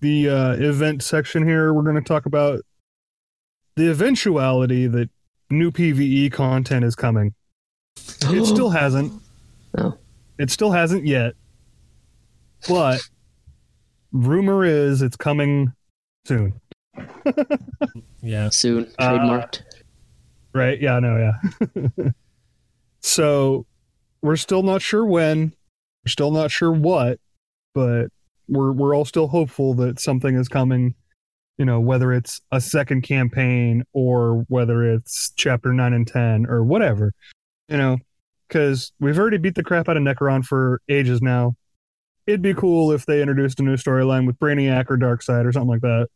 [0.00, 1.74] the uh, event section here.
[1.74, 2.60] We're going to talk about
[3.74, 5.10] the eventuality that
[5.50, 7.34] new PVE content is coming.
[7.96, 9.12] It still hasn't.
[9.76, 9.98] Oh.
[10.38, 11.34] It still hasn't yet.
[12.68, 13.00] But
[14.12, 15.72] rumor is it's coming
[16.24, 16.60] soon.
[18.22, 18.48] yeah.
[18.50, 19.62] soon Uh, trademarked.
[20.54, 20.80] Right?
[20.80, 21.34] Yeah, I know,
[21.66, 22.10] yeah.
[23.00, 23.66] so
[24.22, 25.52] we're still not sure when,
[26.04, 27.18] we're still not sure what,
[27.74, 28.06] but
[28.48, 30.94] we're we're all still hopeful that something is coming,
[31.58, 36.62] you know, whether it's a second campaign or whether it's chapter 9 and 10 or
[36.62, 37.12] whatever.
[37.68, 37.98] You know,
[38.48, 41.56] because we've already beat the crap out of Nekron for ages now.
[42.26, 45.68] It'd be cool if they introduced a new storyline with Brainiac or Darkseid or something
[45.68, 46.08] like that.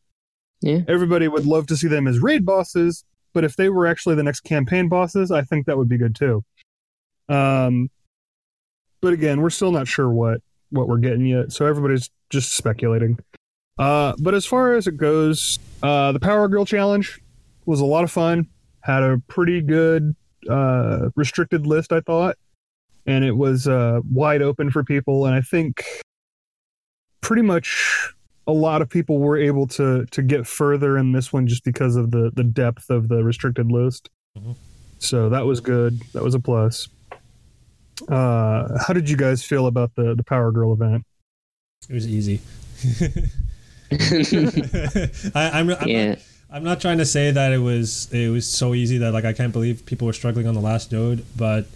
[0.60, 0.80] Yeah.
[0.88, 4.22] Everybody would love to see them as raid bosses, but if they were actually the
[4.22, 6.44] next campaign bosses, I think that would be good too.
[7.28, 7.90] Um,
[9.00, 10.40] but again, we're still not sure what
[10.70, 13.18] what we're getting yet, so everybody's just speculating.
[13.78, 17.20] Uh, but as far as it goes, uh, the Power Girl Challenge
[17.64, 18.48] was a lot of fun.
[18.80, 20.16] Had a pretty good
[20.48, 22.36] uh, restricted list, I thought,
[23.08, 25.26] and it was uh, wide open for people.
[25.26, 25.84] And I think
[27.20, 28.12] pretty much
[28.46, 31.96] a lot of people were able to to get further in this one just because
[31.96, 34.08] of the the depth of the restricted list.
[34.38, 34.54] Mhm.
[34.98, 36.00] So that was good.
[36.12, 36.88] That was a plus.
[38.08, 41.04] Uh, how did you guys feel about the the Power Girl event?
[41.88, 42.40] It was easy.
[43.90, 46.08] I, I'm, I'm, Yeah.
[46.10, 46.18] not,
[46.50, 49.32] I'm not trying to say that it was it was so easy that like I
[49.32, 51.66] can't believe people were struggling on the last node, but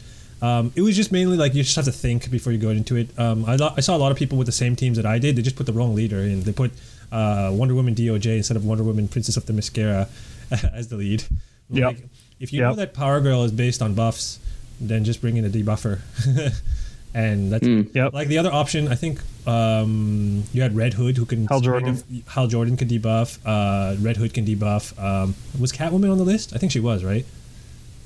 [0.43, 2.97] um, it was just mainly like you just have to think before you go into
[2.97, 3.09] it.
[3.19, 5.19] Um, I, lo- I saw a lot of people with the same teams that I
[5.19, 5.37] did.
[5.37, 6.43] They just put the wrong leader in.
[6.43, 6.73] They put
[7.13, 10.09] uh, Wonder Woman DOJ instead of Wonder Woman Princess of Themyscira
[10.75, 11.25] as the lead.
[11.71, 11.85] Yep.
[11.87, 12.05] Like,
[12.41, 14.41] if you know that Power Girl is based on buffs,
[14.81, 16.01] then just bring in a debuffer.
[17.15, 17.95] and that's Mm.
[17.95, 18.13] Yep.
[18.15, 18.89] like the other option.
[18.89, 21.91] I think um, you had Red Hood who can Hal Jordan.
[21.91, 23.39] of- Hal Jordan can debuff.
[23.45, 24.99] Uh, Red Hood can debuff.
[25.03, 26.55] Um, was Catwoman on the list?
[26.55, 27.25] I think she was, right?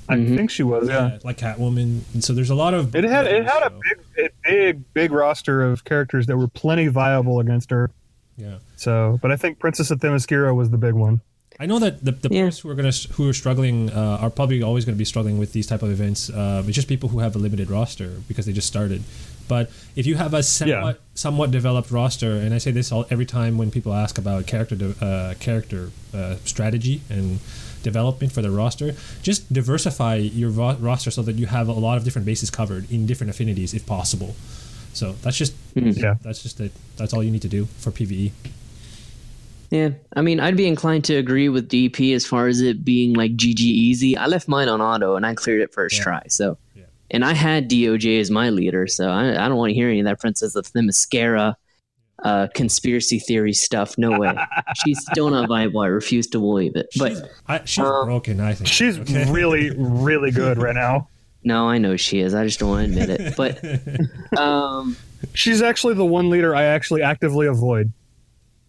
[0.09, 0.35] I Mhm.
[0.37, 0.87] think she was.
[0.87, 1.17] Yeah.
[1.23, 2.01] like Catwoman.
[2.13, 5.11] And so there's a lot of It had it had a big, a big, big
[5.11, 7.89] roster of characters that were plenty viable against her.
[8.37, 8.55] yeah.
[8.75, 11.21] So, but I think Princess of Themyscira was the big one.
[11.59, 12.41] I know that the, the Yeah.
[12.41, 15.39] players who are gonna who are struggling uh, are probably always going to be struggling
[15.39, 16.29] with these type of events.
[16.29, 19.01] Uh, it's just people who have a limited roster because they just started.
[19.47, 23.25] But if you have a somewhat somewhat developed roster, and I say this all every
[23.25, 27.39] time when people ask about character de- uh, character uh, strategy and
[27.91, 28.89] development for the roster,
[29.29, 32.83] just diversify your ro- roster so that you have a lot of different bases covered
[32.95, 34.31] in different affinities if possible.
[34.99, 35.95] So that's just Mhm.
[36.05, 36.15] Yeah.
[36.25, 36.71] that's just it.
[36.97, 37.91] That's all you need to do for.
[37.91, 38.31] PVE.
[39.69, 43.13] Yeah, I mean, I'd be inclined to agree with DP as far as it being
[43.21, 44.15] like GG easy.
[44.15, 46.03] I left mine on auto and I cleared it first Yeah.
[46.03, 46.21] try.
[46.29, 46.83] So, Yeah.
[47.11, 49.99] and I had DOJ as my leader, so I, I don't want to hear any
[49.99, 51.55] of that Princess of Themyscira
[52.23, 53.97] uh, conspiracy theory stuff.
[53.97, 54.33] No way.
[54.85, 55.81] She's still not viable.
[55.81, 56.87] I refuse to believe it.
[56.97, 58.39] But she's, I, she's um, broken.
[58.39, 59.29] I think She's okay?
[59.31, 61.09] really, really good right now.
[61.43, 62.33] no, I know she is.
[62.33, 63.35] I just don't want to admit it.
[63.37, 64.97] But um,
[65.33, 67.91] She's actually the one leader I actually actively avoid.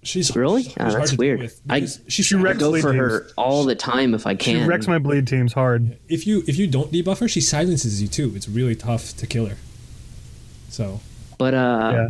[0.02, 0.62] She's Really?
[0.62, 1.50] she's hard that's weird.
[1.68, 2.96] I- because she's She I go for teams.
[2.96, 4.62] her all the time if I can.
[4.62, 5.98] She wrecks my bleed teams hard.
[6.08, 8.32] if you if you don't debuff her, she silences you too.
[8.36, 9.56] It's really tough to kill her.
[10.68, 11.00] So
[11.36, 12.08] But uh, Yeah.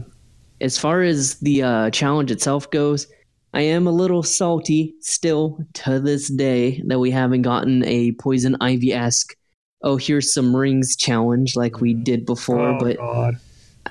[0.61, 3.07] As far as the uh, challenge itself goes,
[3.55, 8.57] I am a little salty still to this day that we haven't gotten a Poison
[8.61, 9.35] Ivy esque,
[9.83, 12.61] oh, here's some rings challenge like we did before.
[12.61, 13.35] oh but God.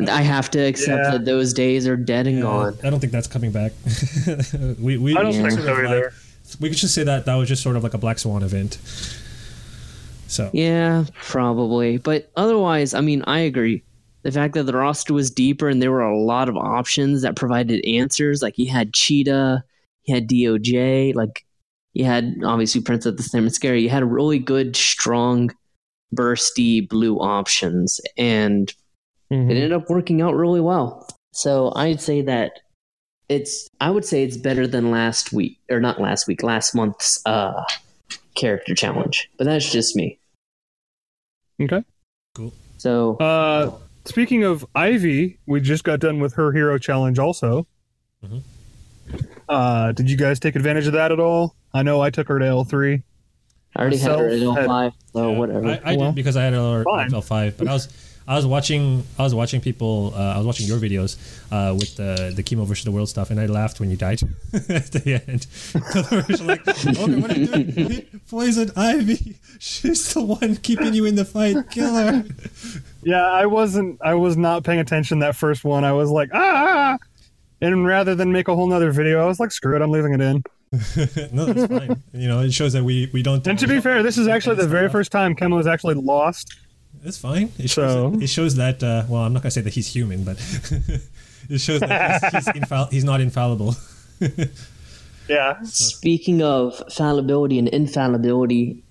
[0.07, 1.11] I have to accept Yeah.
[1.11, 2.77] that those days are dead and yeah, gone.
[2.83, 3.71] I don't think that's coming back.
[4.79, 6.13] we we I don't we think so of like-
[6.61, 8.77] we could just say that that was just sort of like a Black Swan event.
[10.27, 11.97] So Yeah, probably.
[11.97, 13.83] But otherwise, I mean, I agree.
[14.23, 17.35] The fact that the roster was deeper and there were a lot of options that
[17.35, 19.63] provided answers, like you had Cheetah,
[20.05, 21.45] you had DOJ, like
[21.93, 23.81] you had obviously Prince of the Themyscira.
[23.81, 25.51] You had really good, strong,
[26.13, 28.73] bursty blue options, and
[29.31, 29.49] Mhm.
[29.51, 31.07] it ended up working out really well.
[31.33, 32.59] So I'd say that
[33.29, 37.21] it's I would say it's better than last week or not last week, last month's
[37.25, 37.63] uh
[38.35, 39.29] character challenge.
[39.37, 40.17] But that's just me.
[41.61, 41.83] Okay.
[42.35, 42.53] Cool.
[42.77, 43.71] So Uh,
[44.07, 47.19] speaking of Ivy, we just got done with her hero challenge.
[47.19, 47.67] Also,
[48.25, 48.41] Mhm.
[49.49, 51.55] uh, did you guys take advantage of that at all?
[51.73, 53.03] I know I took her to L three.
[53.75, 55.67] I already had her at L5, so Yeah, whatever.
[55.67, 57.09] I, I Well, did because I had another fine.
[57.09, 57.87] FL five, but I was
[58.27, 61.15] I was watching I was watching people uh, I was watching your videos
[61.51, 64.21] uh, with the the Kemo versus the world stuff, and I laughed when you died
[64.53, 65.47] at the end.
[66.47, 68.21] Like, okay, what are you doing?
[68.29, 69.35] Poison Ivy.
[69.59, 71.69] She's the one keeping you in the fight.
[71.71, 72.25] Kill her.
[73.03, 73.99] Yeah, I wasn't.
[74.03, 75.83] I was not paying attention that first one.
[75.83, 76.97] I was like, ah.
[77.61, 80.13] And rather than make a whole nother video, I was like, screw it, I'm leaving
[80.13, 80.43] it in.
[81.31, 82.03] no, that's fine.
[82.13, 83.45] You know, it shows that we we don't.
[83.47, 86.55] And to be fair, this is actually the very first time Kemo has actually lost.
[87.03, 87.51] It's fine.
[87.57, 88.83] It shows, So- that, it shows that.
[88.83, 90.37] Uh, well, I'm not gonna say that he's human, but
[91.49, 93.75] it shows that he's he's, infall- he's not infallible.
[95.29, 95.61] Yeah.
[95.63, 98.81] Speaking of fallibility and infallibility,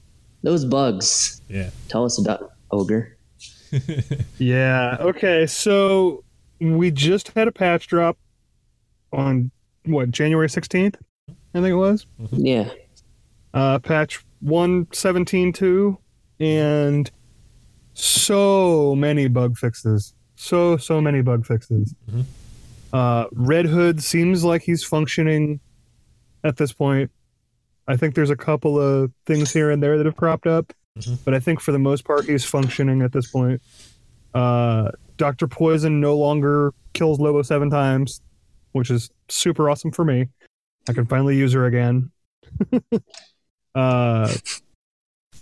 [0.42, 1.40] those bugs.
[1.48, 1.70] Yeah.
[1.88, 3.16] Tell us about Ogre.
[4.36, 4.98] Yeah.
[5.00, 5.46] Okay.
[5.46, 6.24] So
[6.60, 8.18] we just had a patch drop
[9.14, 9.50] on
[9.86, 10.96] what January 16th,
[11.30, 12.04] I think it was.
[12.30, 12.68] Yeah.
[13.54, 15.96] Uh, patch 117.2,
[16.38, 17.10] and
[17.96, 20.14] so many bug fixes.
[20.36, 21.94] So so many bug fixes.
[22.10, 22.24] Mhm.
[22.92, 25.60] Uh, Red Hood seems like he's functioning
[26.44, 27.10] at this point.
[27.88, 31.18] I think there's a couple of things here and there that have cropped up, Mhm.
[31.24, 33.62] but I think for the most part he's functioning at this point.
[34.34, 38.20] Uh, Doctor Poison no longer kills Lobo seven times,
[38.72, 40.28] which is super awesome for me.
[40.88, 42.10] I can finally use her again.
[43.74, 44.32] uh,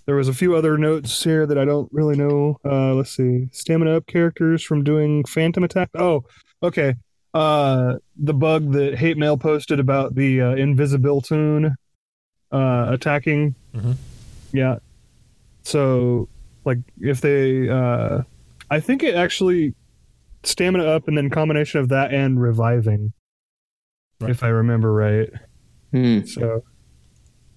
[0.06, 2.58] there was a few other notes here that I don't really know.
[2.64, 3.48] Uh, let's see.
[3.52, 5.90] Stamina up characters from doing phantom attack.
[5.94, 6.24] Oh,
[6.62, 6.94] okay.
[7.32, 11.74] Uh, the bug that hate mail posted about the uh, invisible tune
[12.52, 13.54] uh, attacking.
[13.74, 13.96] Mhm.
[14.52, 14.76] Yeah.
[15.62, 16.28] So,
[16.64, 18.22] like, if they, uh,
[18.70, 19.74] I think it actually
[20.44, 23.12] stamina up and then combination of that and reviving,
[24.20, 24.30] Right.
[24.30, 25.30] if I remember right.
[25.90, 26.20] Hmm.
[26.26, 26.62] So,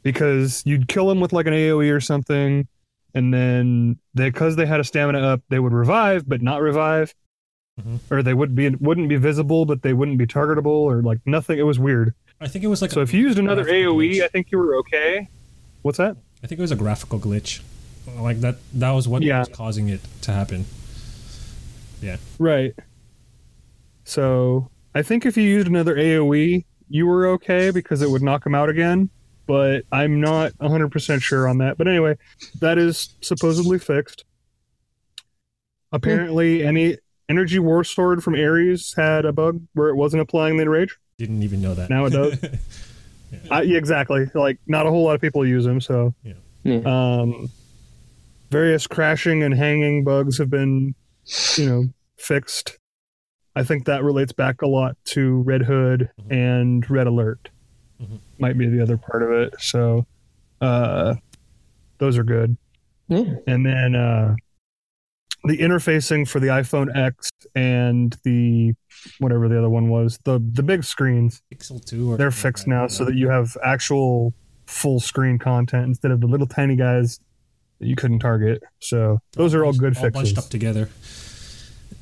[0.04, 2.68] because you'd kill them with like an AOE or something,
[3.14, 7.14] and then because they had a stamina up, they would revive, but not revive,
[7.82, 8.00] Mhm.
[8.12, 11.58] or they would be wouldn't be visible, but they wouldn't be targetable, or like nothing.
[11.60, 12.14] It was weird.
[12.42, 14.24] I think it was like So a if you used another AOE, glitch.
[14.24, 15.28] I think you were okay.
[15.82, 16.18] What's that?
[16.44, 17.62] I think it was a graphical glitch.
[18.20, 19.40] Like that that was what Yeah.
[19.40, 20.66] was causing it to happen.
[22.02, 22.18] Yeah.
[22.40, 22.74] Right.
[24.04, 28.44] So I think if you used another AOE, you were okay because it would knock
[28.44, 29.10] them out again.
[29.48, 31.78] But I'm not 100% sure on that.
[31.78, 32.18] But anyway,
[32.60, 34.26] that is supposedly fixed.
[35.92, 36.98] Apparently, any
[37.30, 40.98] energy war sword from Ares had a bug where it wasn't applying the enrage.
[41.18, 41.90] Didn't even know that.
[41.90, 42.38] Now it does.
[43.52, 44.26] I, yeah, exactly.
[44.34, 45.80] Like, not a whole lot of people use them.
[45.82, 46.82] So, Yeah.
[46.86, 47.50] um,
[48.52, 50.94] various crashing and hanging bugs have been,
[51.58, 51.86] you know,
[52.18, 52.78] fixed.
[53.56, 56.32] I think that relates back a lot to Red Hood Mhm.
[56.32, 57.50] and Red Alert.
[58.02, 58.20] Mhm.
[58.40, 59.54] Might be the other part of it.
[59.60, 60.06] So,
[60.62, 61.16] uh,
[61.98, 62.58] those are good.
[63.08, 63.36] Yeah.
[63.48, 64.36] And then uh,
[65.46, 68.74] the interfacing for the iPhone X and the
[69.20, 72.70] whatever the other one was, the the big screens, Pixel 2 or they're fixed that.
[72.72, 74.34] now so that you have actual
[74.66, 77.20] full screen content instead of the little tiny guys
[77.80, 78.62] that you couldn't target.
[78.80, 80.38] So those are all good all bunched fixes.
[80.46, 80.90] up together.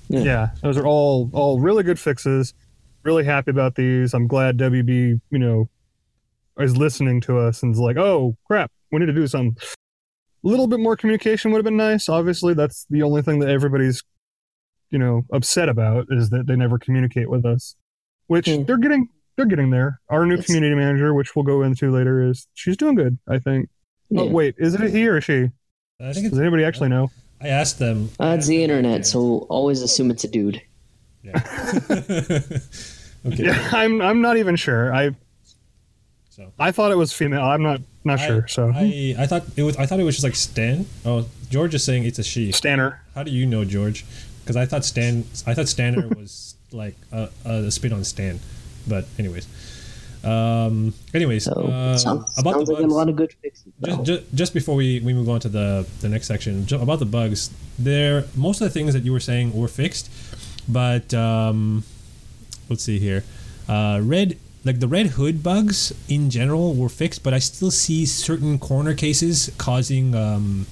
[0.10, 0.20] Yeah.
[0.24, 2.54] Yeah, those are all all really good fixes.
[3.04, 4.14] Really happy about these.
[4.14, 5.70] I'm glad WB, you know,
[6.60, 9.56] is listening to us and is like, "Oh crap, we need to do something."
[10.44, 12.08] A little bit more communication would have been nice.
[12.08, 14.04] Obviously, that's the only thing that everybody's,
[14.92, 17.76] you know, upset about is that they never communicate with us.
[18.28, 18.64] Which Hmm.
[18.64, 20.00] they're getting, they're getting there.
[20.10, 23.18] Our new It's- community manager, which we'll go into later, is she's doing good.
[23.28, 23.70] I think.
[24.16, 24.32] Oh Yeah.
[24.32, 25.50] wait, is it a he or a she?
[26.00, 27.10] I think it's, Does anybody actually know?
[27.42, 28.10] I asked them.
[28.20, 30.62] Uh, it's the internet, so always assume it's a dude.
[31.24, 31.42] Yeah.
[31.90, 32.52] okay.
[33.26, 34.02] Yeah, I'm.
[34.04, 34.94] I'm not even sure.
[34.94, 35.16] I
[36.36, 37.44] So I thought it was female.
[37.44, 38.48] I'm not not I, sure.
[38.48, 40.86] So I, I thought it was I thought it was just like Stan.
[41.06, 42.52] Oh, George is saying it's a she.
[42.52, 43.02] Stanner.
[43.16, 44.06] How do you know George?
[44.42, 48.42] Because I thought Stan I thought Stanner was like a, a spin on Stan.
[48.86, 49.48] But anyways,
[50.26, 52.94] um, anyways, So uh, sounds, about sounds the like a bugs.
[52.94, 53.72] lot of good fixes.
[53.84, 57.00] just, just, just before we, we move on to the, the next section ju- about
[57.00, 60.10] the bugs there most of the things that you were saying were fixed
[60.68, 61.84] but um,
[62.70, 63.24] let's see here
[63.68, 68.06] uh, red like the red hood bugs in general were fixed but i still see
[68.06, 70.66] certain corner cases causing um,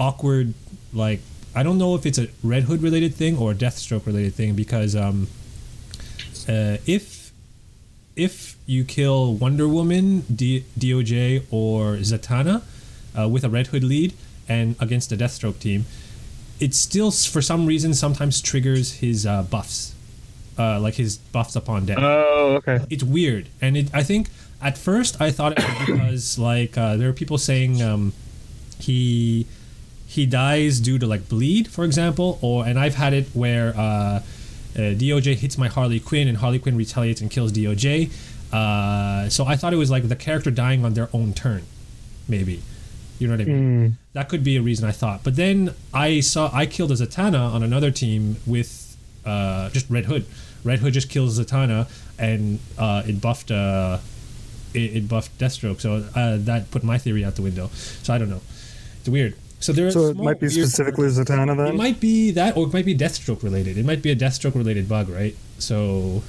[0.00, 0.54] awkward
[0.92, 1.20] like
[1.54, 4.54] i don't know if it's a red hood related thing or a deathstroke related thing
[4.54, 5.28] because um,
[6.48, 7.18] uh, if
[8.18, 12.62] if you kill Wonder Woman, D- DOJ, or Zatanna
[13.16, 14.12] uh, with a Red Hood lead
[14.48, 15.86] and against the Deathstroke team,
[16.58, 19.94] it still, for some reason, sometimes triggers his uh, buffs,
[20.58, 21.98] uh, like his buffs upon death.
[22.00, 22.84] Oh, okay.
[22.90, 23.90] it's weird, and it.
[23.94, 24.28] I think
[24.60, 28.12] at first I thought it was because like uh, there are people saying um,
[28.78, 29.46] he
[30.06, 33.80] he dies due to like bleed, for example, or and I've had it where uh,
[33.80, 34.20] uh,
[34.74, 38.10] DOJ hits my Harley Quinn and Harley Quinn retaliates and kills DOJ.
[38.52, 41.64] Uh, so I thought it was like the character dying on their own turn,
[42.26, 42.62] maybe.
[43.18, 43.90] You know what I mean?
[43.90, 43.92] Mm.
[44.12, 45.24] That could be a reason I thought.
[45.24, 48.96] But then I saw I killed a Zatanna on another team with
[49.26, 50.24] uh, just Red Hood.
[50.64, 51.88] Red Hood just kills Zatanna,
[52.18, 53.98] and uh, it buffed uh,
[54.74, 55.80] it, it buffed Deathstroke.
[55.80, 57.70] So uh, that put my theory out the window.
[58.02, 58.40] So I don't know.
[59.00, 59.34] It's weird.
[59.60, 59.90] So there.
[59.90, 63.42] So it might be specifically Zatanna It might be that, or it might be Deathstroke
[63.42, 63.76] related.
[63.78, 65.34] It might be a Deathstroke related bug, right?
[65.58, 66.22] So,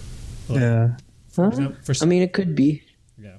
[0.50, 0.96] Yeah.
[1.30, 1.50] for, Huh?
[1.50, 2.82] example, for I mean, it could be.
[3.22, 3.38] yeah.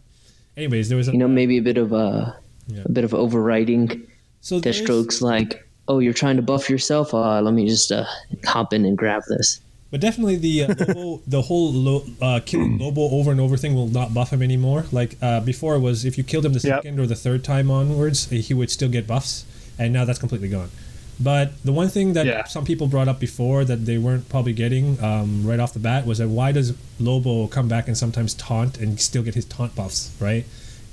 [0.56, 2.36] Anyways, there was a You know, maybe a bit of a,
[2.68, 2.82] Yeah.
[2.84, 4.02] a bit of overriding.
[4.42, 7.12] so Deathstroke's like, oh, you're trying to buff yourself.
[7.12, 8.04] Uh, let me just uh,
[8.46, 9.60] hop in and grab this.
[9.90, 13.74] But definitely the uh, Lobo, the whole lo- uh, killing Lobo over and over thing
[13.74, 14.84] will not buff him anymore.
[14.92, 16.82] Like uh, before, it was if you killed him the Yep.
[16.82, 19.44] second or the third time onwards, he would still get buffs,
[19.78, 20.70] and now that's completely gone.
[21.18, 22.44] But the one thing that Yeah.
[22.44, 26.06] some people brought up before that they weren't probably getting um, right off the bat
[26.06, 29.74] was that why does Lobo come back and sometimes taunt and still get his taunt
[29.74, 30.44] buffs, right?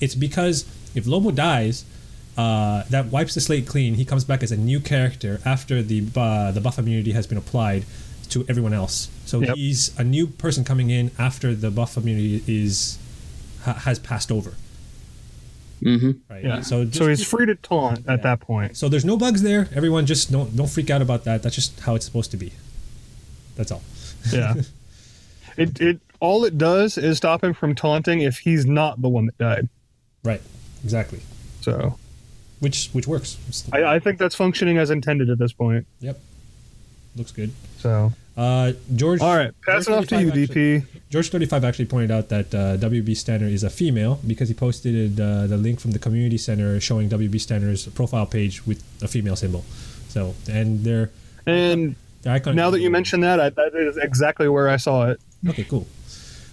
[0.02, 1.86] It's because if Lobo dies,
[2.38, 3.94] uh, that wipes the slate clean.
[3.96, 7.38] He comes back as a new character after the uh, the buff immunity has been
[7.38, 7.86] applied
[8.30, 9.10] to everyone else.
[9.26, 9.56] So Yep.
[9.56, 12.98] he's a new person coming in after the buff immunity is
[13.64, 14.54] ha- has passed over,
[15.82, 16.12] Mm-hmm.
[16.30, 16.44] right?
[16.44, 16.62] Yeah.
[16.62, 18.76] So So, he's free to taunt at that point.
[18.78, 19.70] so there's no bugs there.
[19.76, 21.44] Everyone just don't don't freak out about that.
[21.44, 22.52] That's just how it's supposed to be.
[23.56, 23.84] That's all.
[24.32, 24.56] Yeah.
[25.58, 29.28] it it all it does is stop him from taunting if he's not the one
[29.28, 29.70] that died.
[30.24, 30.42] Right.
[30.84, 31.20] Exactly.
[31.62, 31.98] So
[32.60, 33.38] Which which works.
[33.72, 35.86] I, I think that's functioning as intended at this point.
[36.00, 36.20] Yep.
[37.18, 37.52] Looks good.
[37.80, 39.20] So Uh, George.
[39.22, 40.86] all right, pass it off to you, DP.
[41.10, 44.54] George thirty five actually pointed out that uh, WB Stanner is a female because he
[44.54, 49.08] posted uh, the link from the community center showing WB Stanner's profile page with a
[49.08, 49.66] female symbol.
[50.10, 51.10] So and their
[51.48, 52.56] And their icon.
[52.56, 55.20] now that you mention that, I, that is exactly where I saw it.
[55.50, 55.88] Okay, cool.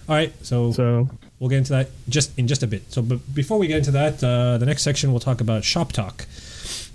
[0.09, 1.09] All right, so So
[1.39, 2.83] We'll get into that just in just a bit.
[2.93, 5.91] So, but before we get into that, uh, the next section we'll talk about shop
[5.91, 6.25] talk.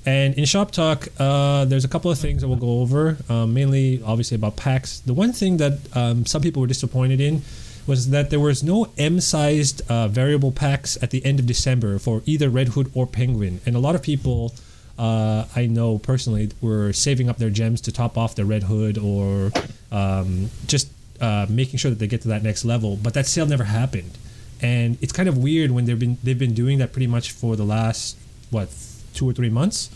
[0.07, 3.19] And in shop talk, uh, there's a couple of things that we'll go over.
[3.29, 5.01] Um, mainly, obviously, about packs.
[5.01, 7.43] The one thing that um, some people were disappointed in
[7.87, 12.23] was that there was no M-sized uh, variable packs at the end of December for
[12.25, 14.55] either Red Hood or Penguin, and a lot of people.
[14.99, 18.99] Uh, I know personally were saving up their gems to top off their Red Hood
[18.99, 19.51] or
[19.91, 20.91] um, just
[21.23, 22.97] uh, making sure that they get to that next level.
[22.97, 24.19] But that sale never happened,
[24.61, 27.57] and it's kind of weird when they've been they've been doing that pretty much for
[27.57, 28.19] the last
[28.51, 28.69] what
[29.15, 29.91] two or three months.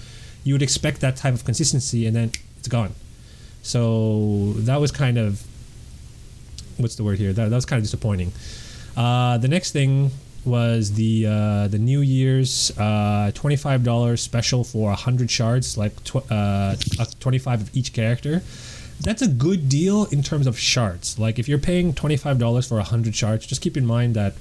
[0.44, 2.94] You would expect that type of consistency, and then it's gone.
[3.62, 5.42] So that was kind of
[6.76, 7.32] what's the word here?
[7.32, 8.32] That, that was kind of disappointing.
[8.96, 10.10] Uh, the next thing
[10.44, 16.02] was the uh, the New Year's uh, twenty five dollars special for hundred shards, like
[16.04, 16.76] tw- uh,
[17.20, 18.42] twenty five of each character.
[19.00, 21.18] That's a good deal in terms of shards.
[21.18, 24.34] Like if you're paying twenty five dollars for hundred shards, just keep in mind that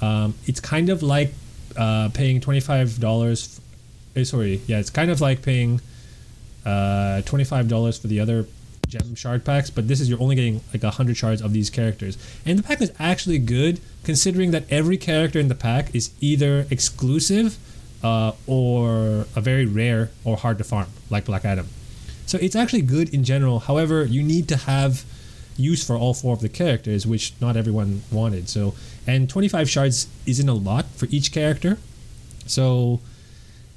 [0.00, 1.32] um, it's kind of like
[1.76, 3.60] uh, paying twenty five dollars.
[4.16, 5.80] Eh, Sorry, yeah, it's kind of like paying
[6.64, 8.46] uh, twenty five dollars for the other
[8.88, 12.18] gem shard packs, but this is you're only getting like hundred shards of these characters,
[12.44, 16.66] and the pack is actually good considering that every character in the pack is either
[16.70, 17.56] exclusive
[18.02, 21.66] uh, or a very rare or hard to farm, like Black Adam.
[22.26, 23.60] So it's actually good in general.
[23.60, 25.04] However, you need to have
[25.56, 28.48] use for all four of the characters, which not everyone wanted.
[28.48, 28.74] So,
[29.06, 31.78] and 25 shards isn't a lot for each character.
[32.46, 33.00] So,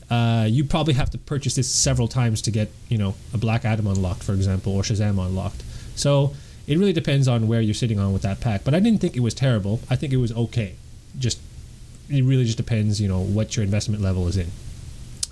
[0.09, 3.65] uh, you probably have to purchase this several times to get, you know, a Black
[3.65, 5.63] Adam unlocked, for example, or Shazam unlocked.
[5.95, 6.33] So,
[6.67, 8.63] it really depends on where you're sitting on with that pack.
[8.63, 9.81] But I didn't think it was terrible.
[9.89, 10.75] I think it was okay.
[11.17, 11.39] Just,
[12.09, 14.49] it really just depends, you know, what your investment level is in.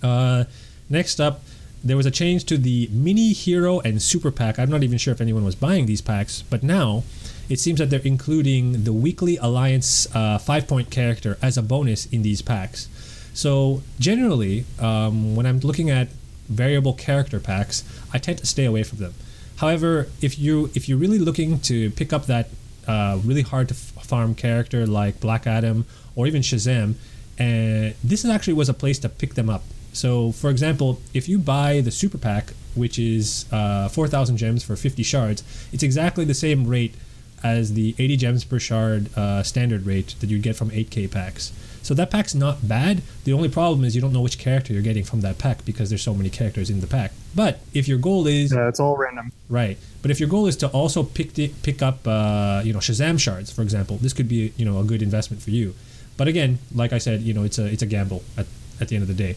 [0.02, 0.46] Uh,
[0.90, 1.42] next up,
[1.84, 4.58] there was a change to the mini hero and super pack.
[4.58, 7.04] I'm not even sure if anyone was buying these packs, but now
[7.50, 12.06] it seems that they're including the weekly alliance uh, five point character as a bonus
[12.06, 12.88] in these packs.
[13.34, 16.10] So generally, um, when I'm looking at
[16.50, 19.14] variable character packs, I tend to stay away from them.
[19.58, 22.50] However, if you if you're really looking to pick up that
[22.88, 26.96] uh, really hard to f- farm character like Black Adam or even Shazam,
[27.38, 29.64] and this actually was a place to pick them up.
[29.94, 34.76] So, for example, if you buy the super pack, which is uh, 4,000 gems for
[34.76, 36.96] 50 shards, it's exactly the same rate
[37.44, 41.52] as the 80 gems per shard uh, standard rate that you'd get from 8k packs.
[41.84, 43.02] So that pack's not bad.
[43.26, 45.90] The only problem is you don't know which character you're getting from that pack because
[45.90, 47.12] there's so many characters in the pack.
[47.36, 49.32] But if your goal is yeah, it's all random.
[49.50, 52.80] Right, but if your goal is to also pick the, pick up, uh, you know,
[52.80, 55.76] Shazam shards, for example, this could be you know a good investment for you.
[56.16, 58.46] But again, like I said, you know, it's a it's a gamble at,
[58.80, 59.36] at the end of the day.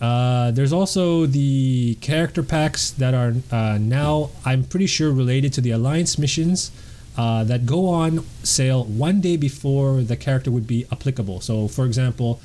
[0.00, 5.60] Uh, there's also the character packs that are uh, now, I'm pretty sure, related to
[5.60, 6.70] the Alliance missions
[7.18, 11.40] uh, that go on sale one day before the character would be applicable.
[11.40, 12.40] So, for example,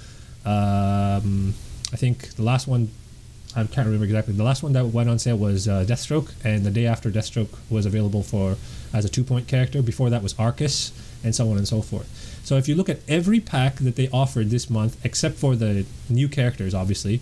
[0.46, 1.54] um,
[1.94, 2.90] I think the last one
[3.56, 4.34] I can't remember exactly.
[4.34, 7.56] The last one that went on sale was uh, Deathstroke, and the day after Deathstroke
[7.70, 8.58] was available for
[8.92, 9.84] as a two-point character.
[9.84, 10.92] Before that was Arcus,
[11.24, 12.42] and so on and so forth.
[12.44, 15.86] So if you look at every pack that they offered this month, except for the
[16.10, 17.22] new characters, obviously,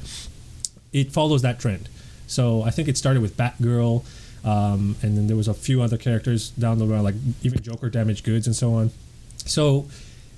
[0.93, 1.89] it follows that trend.
[2.27, 4.05] So I think it started with Batgirl,
[4.43, 7.89] um, and then there was a few other characters down the road, like even Joker,
[7.89, 8.91] Damaged Goods, and so on.
[9.45, 9.87] So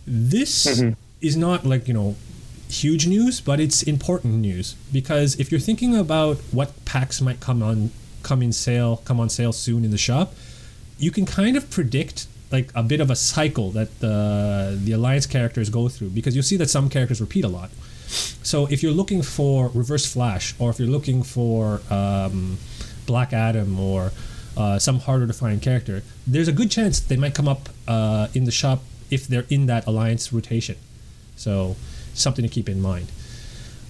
[0.06, 0.96] this Mhm.
[1.22, 2.16] is not like you know
[2.70, 7.62] huge news, but it's important news because if you're thinking about what packs might come
[7.64, 7.92] on
[8.24, 10.34] come in sale, come on sale soon in the shop,
[10.98, 15.26] you can kind of predict like a bit of a cycle that the the alliance
[15.26, 17.70] characters go through because you'll see that some characters repeat a lot.
[18.44, 22.58] So if you're looking for Reverse Flash, or if you're looking for um,
[23.06, 24.12] Black Adam, or
[24.56, 28.28] uh, some harder to find character, there's a good chance they might come up uh,
[28.34, 30.76] in the shop if they're in that alliance rotation.
[31.36, 31.76] So
[32.14, 33.12] something to keep in mind.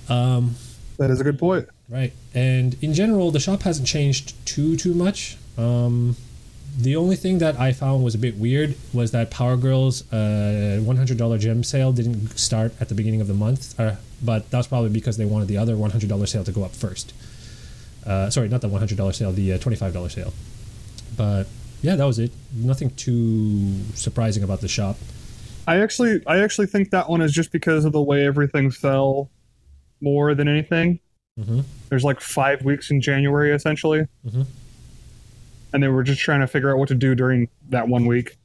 [0.09, 0.55] Um,
[0.97, 1.67] That is a good point.
[1.89, 2.13] Right.
[2.33, 5.37] And in general, the shop hasn't changed too too much.
[5.57, 6.15] Um,
[6.75, 10.79] the only thing that I found was a bit weird was that Power Girls uh,
[10.81, 14.89] $100 gem sale didn't start at the beginning of the month, uh, but that's probably
[14.89, 17.13] because they wanted the other $100 sale to go up first.
[18.05, 20.33] Uh, sorry, not the $100 sale, the uh, $25 sale.
[21.15, 21.47] But
[21.81, 22.31] yeah, that was it.
[22.53, 24.97] Nothing too surprising about the shop.
[25.67, 29.29] I actually, I actually think that one is just because of the way everything fell,
[30.01, 30.99] more than anything.
[31.41, 34.45] hmm There's like five weeks in January essentially, Mhm.
[35.71, 38.35] and they were just trying to figure out what to do during that one week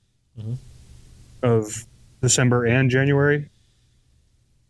[0.41, 0.57] Mhm.
[1.43, 1.85] of
[2.23, 3.49] December and January.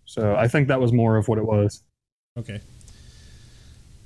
[0.07, 1.83] So I think that was more of what it was.
[2.39, 2.61] Okay.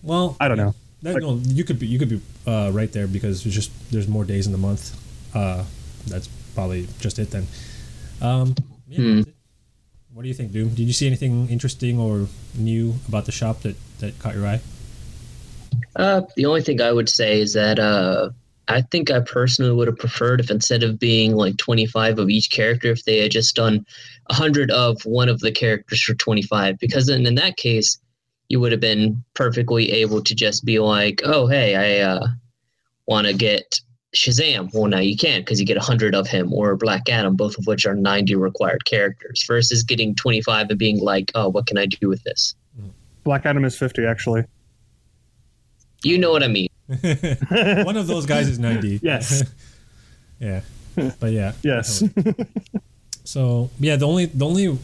[0.02, 0.74] Well, I don't know.
[1.02, 3.70] That, Like- no, you could be you could be uh, right there because there's just
[3.90, 4.96] there's more days in the month.
[5.34, 5.64] Uh,
[6.06, 7.46] that's probably just it then.
[8.20, 8.54] Um,
[8.88, 9.18] yeah, Hmm.
[9.20, 9.34] it.
[10.14, 10.68] What do you think, Doom?
[10.70, 14.60] Did you see anything interesting or new about the shop that that caught your eye?
[15.96, 18.30] Uh, the only thing I would say is that uh,
[18.68, 22.50] I think I personally would have preferred if instead of being like 25 of each
[22.50, 23.84] character, if they had just done
[24.30, 27.98] 100 of one of the characters for 25, because then in that case,
[28.52, 32.26] you would have been perfectly able to just be like, oh, hey, I uh,
[33.06, 33.80] want to get
[34.14, 34.68] Shazam.
[34.74, 37.66] Well, now you can't because you get 100 of him, or Black Adam, both of
[37.66, 41.86] which are 90 required characters, versus getting 25 and being like, oh, what can I
[41.86, 42.54] do with this?
[43.24, 44.44] Black Adam is 50 actually.
[46.04, 46.68] You know what I mean.
[46.88, 49.00] One of those guys is ninety.
[49.02, 49.44] Yes.
[50.40, 50.60] yeah.
[50.94, 51.52] But yeah.
[51.62, 52.02] yes.
[53.24, 54.76] So yeah, the only the only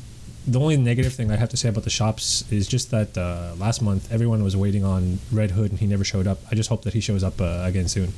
[0.48, 3.54] the only negative thing I have to say about the shops is just that uh,
[3.58, 6.38] last month everyone was waiting on Red Hood and he never showed up.
[6.50, 8.12] I just hope that he shows up uh, again soon.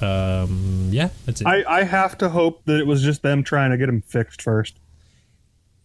[0.00, 1.46] Um, yeah, that's it.
[1.46, 4.42] I, I have to hope that it was just them trying to get him fixed
[4.42, 4.74] first.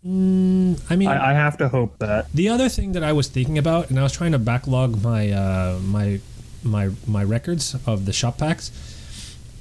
[0.06, 2.32] Mm, I mean, I, I have to hope that.
[2.34, 5.32] the other thing that I was thinking about, and I was trying to backlog my
[5.32, 6.20] uh, my
[6.62, 8.72] my my records of the shop packs.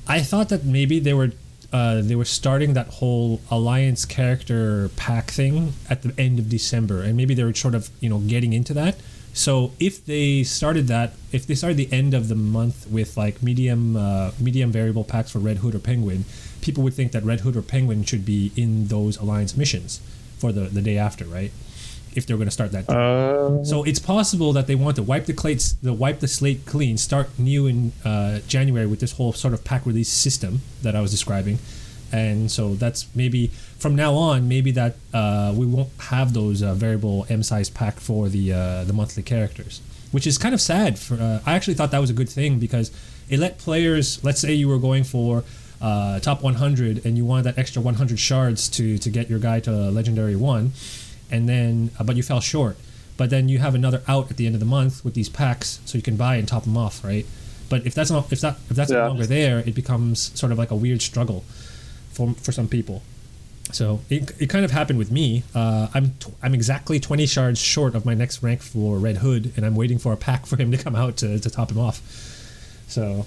[0.08, 1.30] I thought that maybe they were
[1.72, 7.02] uh, they were starting that whole alliance character pack thing at the end of December,
[7.02, 8.96] and maybe they were sort of you know getting into that.
[9.34, 13.42] So if they started that, if they started the end of the month with like
[13.42, 16.24] medium uh, medium variable packs for Red Hood or Penguin,
[16.60, 20.00] people would think that Red Hood or Penguin should be in those alliance missions
[20.36, 21.52] for the the day after, right?
[22.14, 22.88] If they're going to start that.
[22.88, 26.66] Uh, So it's possible that they want to wipe the slates, the wipe the slate
[26.66, 30.94] clean, start new in uh, January with this whole sort of pack release system that
[30.94, 31.58] I was describing,
[32.12, 33.48] and so that's maybe
[33.78, 38.00] from now on, maybe that uh, we won't have those uh, variable M size pack
[38.00, 39.80] for the uh, the monthly characters,
[40.12, 40.98] which is kind of sad.
[40.98, 42.90] For uh, I actually thought that was a good thing because
[43.28, 45.42] it let players, let's say you were going for
[45.80, 49.58] uh, top 100 and you wanted that extra 100 shards to to get your guy
[49.60, 50.70] to legendary one
[51.32, 52.76] and then uh, but you fell short
[53.16, 55.80] but then you have another out at the end of the month with these packs
[55.84, 57.26] so you can buy and top them off right
[57.68, 58.98] but if that's not if that if that's Yeah.
[59.02, 61.44] no longer there it becomes sort of like a weird struggle
[62.12, 63.02] for for some people
[63.72, 67.58] so it, it kind of happened with me uh, i'm t- i'm exactly 20 shards
[67.60, 70.56] short of my next rank for red hood and i'm waiting for a pack for
[70.56, 72.02] him to come out to, to top him off
[72.88, 73.24] so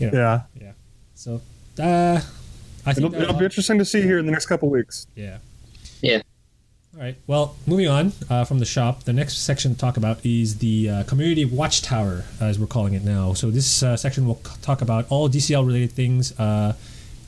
[0.00, 0.40] you know yeah.
[0.60, 0.72] yeah
[1.14, 1.40] so
[1.78, 2.20] uh
[2.86, 5.06] i think It'll, it'll be interesting to see here in the next couple weeks.
[5.14, 5.38] yeah.
[6.02, 6.22] Yeah.
[6.96, 7.16] All right.
[7.26, 10.88] Well, moving on uh, from the shop, the next section to talk about is the
[10.88, 13.32] uh, community watchtower, as we're calling it now.
[13.32, 16.74] So this uh, section will c- talk about all DCL related things uh,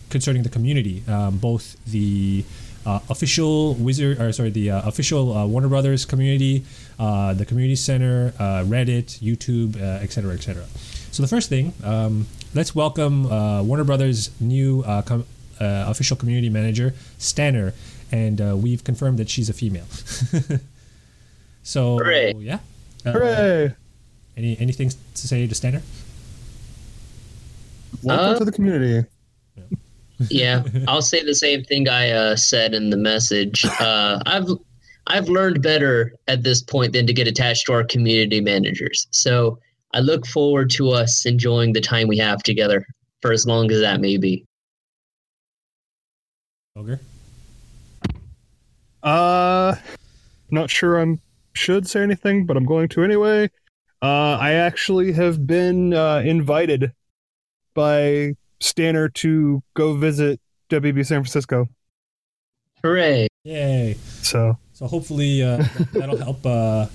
[0.08, 2.44] concerning the community, um, both the
[2.84, 6.64] uh, official Wizard, or sorry, the uh, official uh, Warner Brothers community,
[7.00, 10.08] uh, the community center, uh, Reddit, YouTube, uh, etc.
[10.08, 10.64] cetera, et cetera.
[11.10, 15.26] So the first thing, um, let's welcome uh, Warner Brothers' new uh, com-
[15.60, 17.72] uh, official community manager, Stanner,
[18.12, 19.86] and uh, we've confirmed that she's a female.
[21.62, 22.34] so Hooray.
[22.38, 22.58] yeah,
[23.04, 23.74] uh, Hooray!
[24.36, 25.82] Any anything to say to Stanner?
[28.02, 29.06] Welcome Uh, to the community.
[30.30, 33.64] yeah, I'll say the same thing I uh, said in the message.
[33.80, 34.48] Uh, I've
[35.06, 39.06] I've learned better at this point than to get attached to our community managers.
[39.10, 39.58] So
[39.94, 42.84] I look forward to us enjoying the time we have together
[43.22, 44.44] for as long as that may be.
[46.76, 47.00] Ogre.
[49.06, 49.76] Uh,
[50.50, 51.18] not sure I
[51.52, 53.50] should say anything, but I'm going to anyway.
[54.02, 56.92] Uh, I actually have been uh, invited
[57.72, 60.40] by Stanner to go visit
[60.70, 61.68] WB San Francisco.
[62.82, 63.28] Hooray!
[63.44, 63.96] Yay!
[64.22, 66.86] So So hopefully uh, that'll help uh,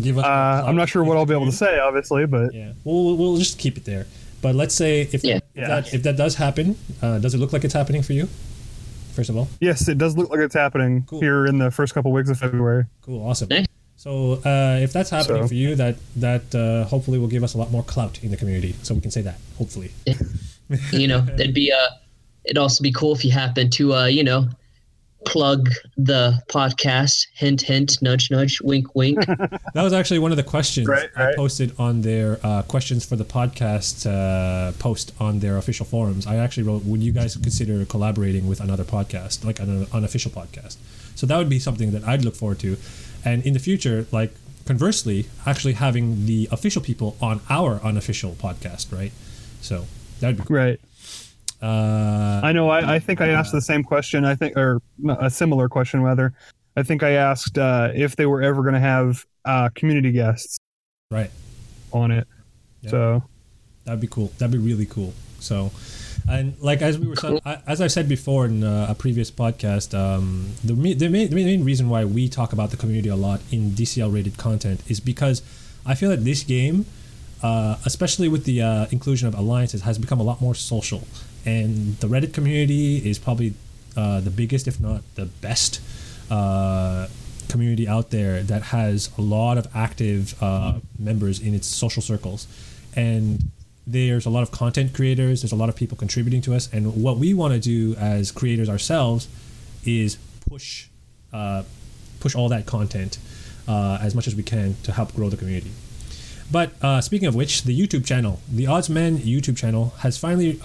[0.00, 0.24] give us.
[0.24, 3.16] Uh, I'm not sure what I'll be able to say, obviously, but Yeah, we'll, we'll-
[3.16, 4.06] we'll just keep it there.
[4.42, 5.36] But let's say if, Yeah.
[5.36, 5.68] if, Yeah.
[5.68, 8.28] that, if that does happen, uh, does it look like it's happening for you?
[9.20, 11.20] First of all, yes, it does look like it's happening Cool.
[11.20, 12.84] here in the first couple weeks of February.
[13.02, 13.48] cool, awesome.
[13.50, 13.66] Nice.
[13.96, 17.52] So uh, if that's happening So- for you, that that uh, hopefully will give us
[17.52, 18.74] a lot more clout in the community.
[18.82, 19.90] So we can say that hopefully.
[20.92, 21.88] you know, it'd be uh,
[22.46, 24.48] it'd also be cool if you happen to uh, you know,
[25.24, 27.26] plug the podcast.
[27.34, 29.18] Hint, hint, nudge, nudge, wink, wink.
[29.74, 33.16] That was actually one of the questions Right, I posted on their uh, questions for
[33.16, 36.26] the podcast uh, post on their official forums.
[36.26, 40.76] I actually wrote, "Would you guys consider collaborating with another podcast, like an unofficial podcast?"
[41.14, 42.76] So that would be something that I'd look forward to,
[43.24, 44.32] and in the future, like
[44.66, 49.12] conversely, actually having the official people on our unofficial podcast, right?
[49.60, 49.86] So
[50.20, 50.56] that'd be cool.
[50.56, 50.80] Right.
[51.62, 52.68] Uh, I know.
[52.70, 54.24] I, I think I asked the same question.
[54.24, 54.80] I think, or
[55.18, 56.32] a similar question rather.
[56.76, 60.56] I think I asked uh, if they were ever going to have uh, community guests
[61.10, 61.30] right.
[61.92, 62.26] on it.
[62.82, 62.90] Yeah.
[62.90, 63.22] So
[63.84, 64.30] That'd be cool.
[64.38, 65.12] That'd be really cool.
[65.40, 65.72] So,
[66.28, 69.98] and like as we were said, as I've said before in uh, a previous podcast,
[69.98, 73.40] um, the the main, the main reason why we talk about the community a lot
[73.50, 75.42] in DCL rated content is because
[75.84, 76.84] I feel that this game,
[77.42, 81.02] uh, especially with the uh, inclusion of alliances, has become a lot more social,
[81.44, 83.54] and the Reddit community is probably
[83.96, 85.80] uh, the biggest, if not the best.
[86.30, 87.08] Uh,
[87.50, 92.46] community out there that has a lot of active uh, members in its social circles
[92.94, 93.50] and
[93.86, 97.02] there's a lot of content creators there's a lot of people contributing to us and
[97.02, 99.28] what we want to do as creators ourselves
[99.84, 100.16] is
[100.48, 100.86] push
[101.32, 101.62] uh,
[102.20, 103.18] push all that content
[103.66, 105.70] uh, as much as we can to help grow the community
[106.52, 110.60] but uh, speaking of which the youtube channel the oddsmen youtube channel has finally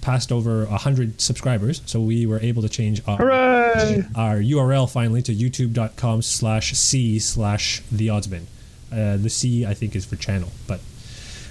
[0.00, 4.04] passed over 100 subscribers so we were able to change our hooray!
[4.14, 8.44] our URL finally to youtube.com slash C slash the oddsman.
[8.90, 10.80] Uh, the C, I think, is for channel, but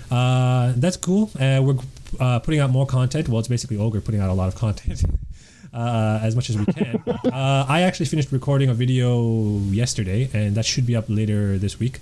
[0.09, 1.29] uh, that's cool.
[1.39, 1.77] Uh, we're
[2.19, 3.29] uh, putting out more content.
[3.29, 5.03] Well, it's basically Ogre putting out a lot of content
[5.73, 7.03] uh, as much as we can.
[7.07, 11.79] uh, I actually finished recording a video yesterday, and that should be up later this
[11.79, 11.99] week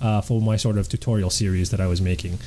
[0.00, 2.38] uh, for my sort of tutorial series that I was making.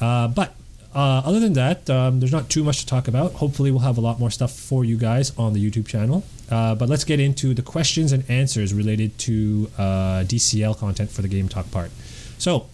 [0.00, 0.54] Uh, but
[0.94, 3.34] uh, other than that, um, there's not too much to talk about.
[3.34, 6.24] Hopefully, we'll have a lot more stuff for you guys on the YouTube channel.
[6.50, 11.22] Uh, but let's get into the questions and answers related to uh, DCL content for
[11.22, 11.92] the Game Talk part.
[12.38, 12.66] So,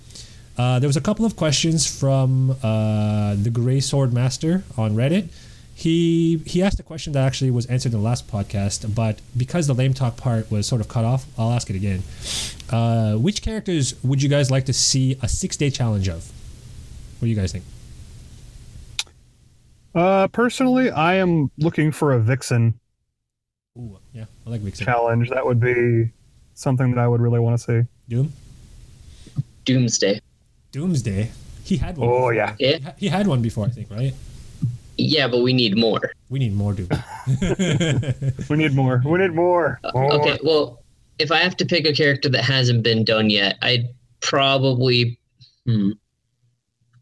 [0.56, 5.28] uh, there was a couple of questions from uh, the Gray Sword Master on Reddit.
[5.74, 9.66] He he asked a question that actually was answered in the last podcast, but because
[9.66, 12.02] the lame talk part was sort of cut off, I'll ask it again.
[12.70, 16.32] Uh, which characters would you guys like to see a six day challenge of?
[17.18, 17.64] What do you guys think?
[19.96, 22.78] Uh, personally, I am looking for a Vixen
[23.78, 24.84] Ooh, yeah, I like Vixen.
[24.84, 25.30] challenge.
[25.30, 26.10] That would be
[26.54, 27.88] something that I would really want to see.
[28.08, 28.30] Doom,
[29.64, 30.20] Doomsday.
[30.70, 31.30] Doomsday.
[31.64, 32.08] He had one.
[32.08, 32.34] Oh, before.
[32.34, 32.54] yeah.
[32.58, 32.92] Yeah.
[32.98, 34.14] He had one before, I think, right?
[34.98, 36.12] Yeah, but we need more.
[36.28, 36.88] We need more Doom.
[38.48, 39.02] We need more.
[39.04, 39.80] We need more.
[39.94, 40.12] More.
[40.12, 40.82] Uh, Okay, well,
[41.18, 43.88] if I have to pick a character that hasn't been done yet, I'd
[44.20, 45.18] probably
[45.66, 45.92] hmm,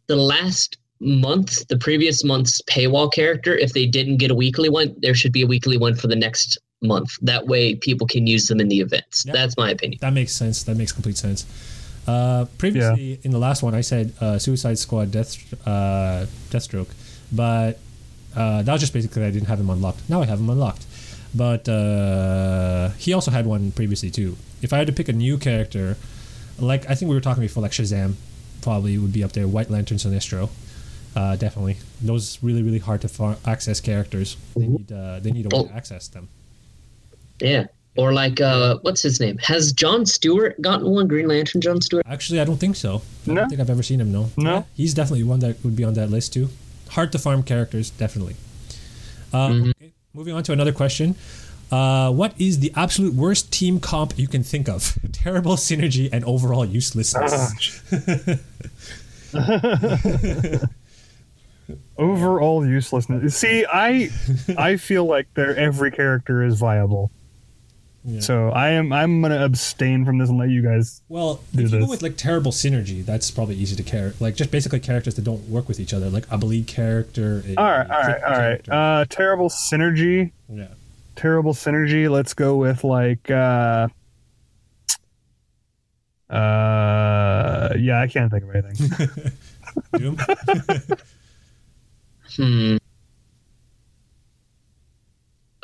[0.07, 3.57] the last month, the previous month's paywall character.
[3.57, 6.17] If they didn't get a weekly one, there should be a weekly one for the
[6.17, 7.17] next month.
[7.23, 9.25] That way, people can use them in the events.
[9.27, 9.33] Yeah.
[9.33, 9.99] That's my opinion.
[10.01, 10.63] That makes sense.
[10.65, 11.47] That makes complete sense.
[12.07, 16.93] Uh, previously, in the last one, I said uh, Suicide Squad, Death, uh, Deathstroke,
[17.33, 17.79] but
[18.37, 20.09] uh, that was just basically I didn't have him unlocked.
[20.09, 20.87] Now I have him unlocked.
[21.35, 24.37] But uh, he also had one previously too.
[24.63, 25.97] If I had to pick a new character,
[26.59, 28.15] like I think we were talking before, like Shazam,
[28.63, 29.49] probably would be up there.
[29.49, 30.51] White Lantern, Sinestro,
[31.17, 31.77] uh, definitely.
[32.03, 34.37] Those really really hard to far- access characters.
[34.57, 35.67] They need uh, they need a way Oh.
[35.69, 36.29] to access them.
[37.41, 37.67] Yeah.
[37.97, 39.39] Or like, uh, what's his name?
[39.39, 41.07] Has John Stewart gotten one?
[41.07, 42.05] Green Lantern John Stewart?
[42.07, 43.03] Actually, I don't think so.
[43.27, 43.35] I No.
[43.37, 44.11] don't think I've ever seen him.
[44.11, 44.31] No.
[44.37, 44.51] No.
[44.51, 46.49] Yeah, he's definitely one that would be on that list too.
[46.91, 48.35] Hard to farm characters, definitely.
[49.33, 49.71] Uh, Mhm.
[49.71, 51.15] okay, moving on to another question.
[51.71, 54.99] Uh, what is the absolute worst team comp you can think of?
[55.13, 57.81] Terrible synergy and overall uselessness.
[61.97, 63.37] Overall uselessness.
[63.37, 64.11] See, I
[64.59, 67.11] I feel like their every character is viable.
[68.07, 68.21] Yeah.
[68.21, 71.01] So I am I'm gonna abstain from this and let you guys.
[71.09, 74.13] well, do if you go with like terrible synergy, that's probably easy to care.
[74.21, 77.43] Like just basically characters that don't work with each other, like a bleed character.
[77.47, 78.69] A all right, all right, all right.
[78.69, 80.33] Uh, terrible synergy.
[80.51, 80.67] yeah.
[81.17, 82.11] Terrible synergy.
[82.11, 83.31] Let's go with like.
[83.31, 83.89] uh
[86.29, 89.33] uh yeah, I can't think of anything.
[89.99, 90.19] Doom.
[92.37, 92.77] Hmm.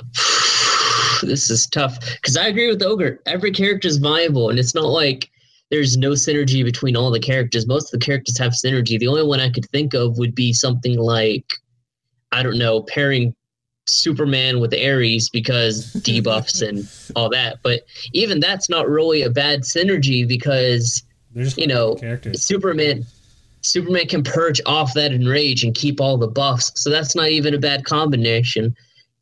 [1.22, 3.20] this is tough because I agree with Ogre.
[3.26, 5.30] Every character is viable, and it's not like
[5.70, 7.66] there's no synergy between all the characters.
[7.66, 8.98] Most of the characters have synergy.
[8.98, 11.44] The only one I could think of would be something like,
[12.32, 13.34] I don't know, pairing
[13.86, 17.58] Superman with Ares because debuffs and all that.
[17.62, 21.02] But even that's not really a bad synergy because
[21.34, 21.96] you know.
[22.32, 23.06] Superman
[23.62, 26.72] Superman can purge off that enrage and keep all the buffs.
[26.74, 28.74] So that's not even a bad combination.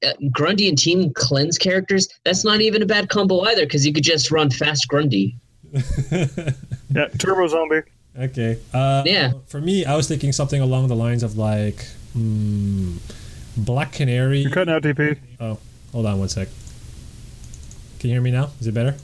[0.07, 3.93] Uh, Grundy and Team Cleanse characters, that's not even a bad combo either because you
[3.93, 5.37] could just run fast Grundy.
[6.95, 7.83] Yeah, Turbo Zombie.
[8.19, 8.59] Okay.
[8.73, 9.33] Uh, Yeah.
[9.49, 11.85] For me, I was thinking something along the lines of like
[12.15, 12.97] hmm,
[13.59, 14.39] Black Canary.
[14.39, 15.19] You're cutting out DP.
[15.39, 15.59] Oh,
[15.93, 16.49] hold on one sec.
[18.01, 18.51] Can you hear me now?
[18.61, 18.97] Is it better?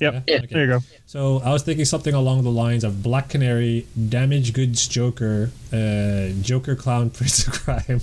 [0.00, 0.24] Yep.
[0.26, 0.36] Yeah.
[0.36, 0.46] Okay.
[0.50, 0.78] There you go.
[1.06, 6.28] So I was thinking something along the lines of Black Canary, Damage Goods Joker, uh,
[6.42, 8.00] Joker Clown Prince of Crime,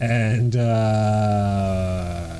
[0.00, 2.38] and uh,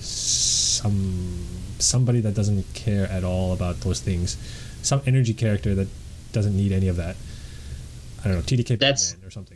[0.00, 1.46] some
[1.78, 4.36] somebody that doesn't care at all about those things,
[4.82, 5.88] some energy character that
[6.32, 7.16] doesn't need any of that.
[8.24, 9.55] I don't know, TDK That's- Batman or something.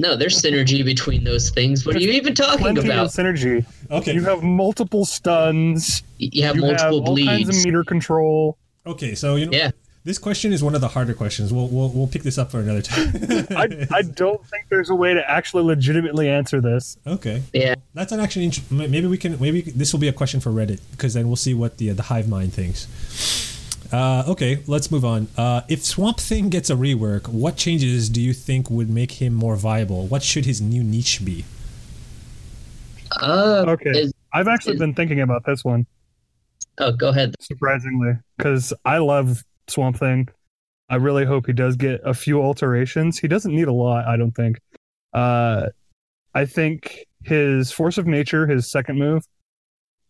[0.00, 1.84] No, there's synergy between those things.
[1.84, 3.08] What are you even talking Plenty of about?
[3.08, 3.66] synergy.
[3.90, 4.14] Okay.
[4.14, 6.02] You have multiple stuns.
[6.18, 8.56] You have you multiple have all kinds of meter control.
[8.86, 9.70] Okay, so you know, Yeah.
[10.04, 11.52] this question is one of the harder questions.
[11.52, 13.08] We'll we'll, we'll pick this up for another time.
[13.50, 16.96] I, I don't think there's a way to actually legitimately answer this.
[17.06, 17.42] okay.
[17.52, 17.74] Yeah.
[17.94, 20.78] That's an actually int- maybe we can maybe this will be a question for Reddit
[20.92, 22.86] because then we'll see what the the hive mind thinks.
[23.90, 25.28] Uh, okay, let's move on.
[25.36, 29.32] Uh, if Swamp Thing gets a rework, what changes do you think would make him
[29.32, 30.06] more viable?
[30.06, 31.44] What should his new niche be?
[33.20, 33.90] Uh, Okay.
[33.90, 35.86] is- I've actually is- been thinking about this one,
[36.78, 37.34] oh, go ahead.
[37.40, 40.28] surprisingly, because I love Swamp Thing.
[40.90, 43.18] I really hope he does get a few alterations.
[43.18, 44.60] He doesn't need a lot, I don't think.
[45.14, 45.68] Uh,
[46.34, 49.24] I think his Force of Nature, his second move,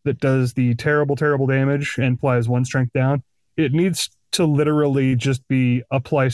[0.05, 3.23] that does the terrible, terrible damage and applies one strength down,
[3.59, 6.31] it needs to literally just be apply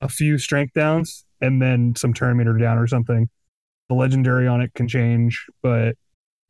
[0.00, 3.28] a few strength downs and then some turn meter down or something.
[3.88, 5.94] The legendary on it can change, but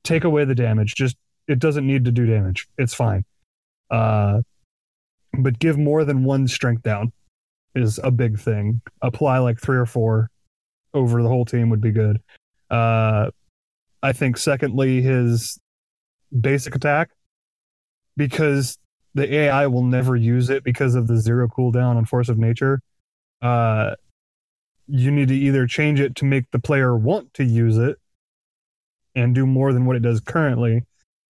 [0.04, 0.94] take away the damage.
[0.94, 1.16] Just
[1.48, 2.68] it doesn't need to do damage.
[2.78, 3.24] It's fine.
[3.90, 4.42] Uh,
[5.36, 7.12] but give more than one strength down
[7.74, 8.80] is a big thing.
[9.02, 10.30] Apply like three or four
[10.94, 12.20] over the whole team would be good.
[12.70, 13.30] Uh,
[14.00, 15.58] I think secondly his
[16.40, 17.10] basic attack
[18.16, 18.78] because
[19.14, 22.80] the AI will never use it because of the zero cooldown on Force of Nature.
[23.40, 23.94] Uh,
[24.86, 27.96] you need to either change it to make the player want to use it
[29.14, 30.84] and do more than what it does currently.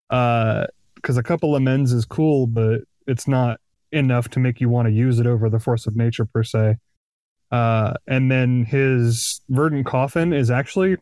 [0.09, 3.61] Because a couple amends is cool, but it's not
[3.93, 6.77] enough to make you want to use it over the Force of Nature per se.
[7.51, 10.97] Uh, and then his Verdant Coffin is actually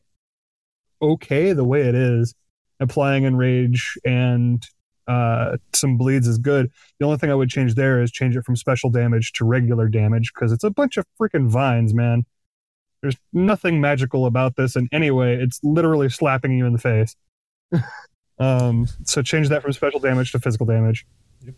[1.01, 2.35] okay the way it is.
[2.81, 4.67] Applying Enrage and
[5.13, 6.71] uh, some bleeds is good.
[6.99, 9.89] The only thing I would change there is change it from special damage to regular
[9.89, 12.25] damage because it's a bunch of freaking vines, man.
[13.03, 15.35] There's nothing magical about this in any way.
[15.35, 17.17] It's literally slapping you in the face.
[18.39, 21.05] um, so change that from special damage to physical damage.
[21.45, 21.55] Yep.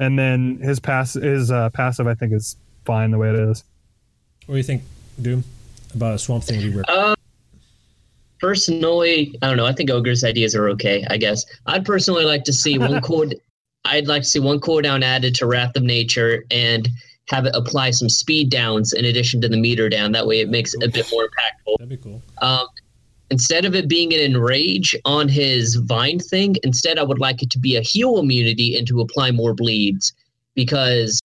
[0.00, 3.64] And then his pass his uh, passive I think is fine the way it is.
[4.46, 4.82] What do you think,
[5.20, 5.44] Doom,
[5.94, 6.84] about a Swamp Thing rework?
[6.88, 7.14] Uh,
[8.42, 9.66] personally, I don't know.
[9.66, 11.06] I think Ogre's ideas are okay.
[11.08, 13.36] I guess I'd personally like to see one code.
[13.84, 16.88] I'd like to see one cooldown added to Wrath of Nature and
[17.28, 20.12] have it apply some speed downs in addition to the meter down.
[20.12, 21.78] That way, it makes it a bit more impactful.
[21.78, 22.20] That'd be cool.
[22.42, 22.66] Um,
[23.30, 27.50] instead of it being an enrage on his vine thing, instead I would like it
[27.50, 30.12] to be a heal immunity and to apply more bleeds
[30.54, 31.20] because,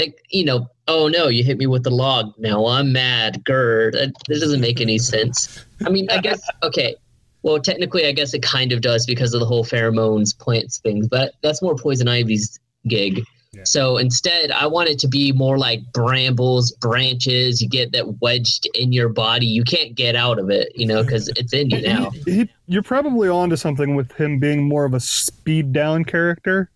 [0.00, 2.32] they, you know, oh no, you hit me with the log.
[2.38, 3.44] Now I'm mad.
[3.44, 3.94] Gerd.
[3.94, 5.64] That, that doesn't make any sense.
[5.84, 6.96] I mean, I guess okay.
[7.42, 11.08] Well, technically, I guess it kind of does because of the whole pheromones, plants things,
[11.08, 13.22] but that's more poison ivy's gig.
[13.52, 13.62] Yeah.
[13.64, 17.60] So instead, I want it to be more like brambles, branches.
[17.60, 19.46] You get that wedged in your body.
[19.46, 22.10] You can't get out of it, you know, because it's in you now.
[22.26, 26.70] He, you're probably onto something with him being more of a speed down character.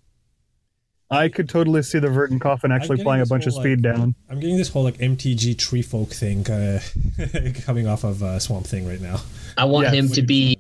[1.15, 3.97] I could totally see the Verdant Coffin actually playing a this bunch of speed like-
[3.97, 4.15] down.
[4.31, 6.81] I'm getting this whole like MTG tree folk thing uh,
[7.65, 9.21] coming off of uh, Swamp Thing right now.
[9.57, 9.95] I want Yes.
[9.95, 10.59] him to be,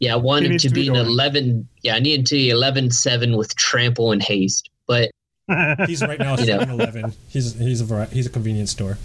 [0.00, 1.06] yeah, I want He him to to be be an going.
[1.06, 1.68] 11.
[1.82, 4.68] Yeah, I need him to be 11 7 with trample and haste.
[4.86, 5.10] But
[5.86, 6.58] He's right now You know.
[6.58, 7.12] 7-Eleven.
[7.28, 8.98] He's he's a vari- he's a convenience store.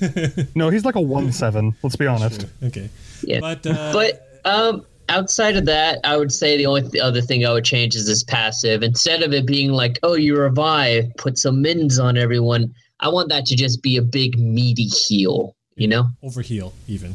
[0.56, 1.76] no, he's like a one seven.
[1.84, 2.46] Let's be honest.
[2.64, 2.88] Okay.
[3.22, 3.38] Yeah.
[3.40, 7.44] But uh, but um, outside of that, I would say the only th- other thing
[7.46, 8.82] I would change is this passive.
[8.82, 12.74] Instead of it being like, oh, you revive, put some mins on everyone.
[13.00, 15.54] I want that to just be a big meaty heal.
[15.76, 16.06] You know?
[16.22, 17.14] Over overheal even.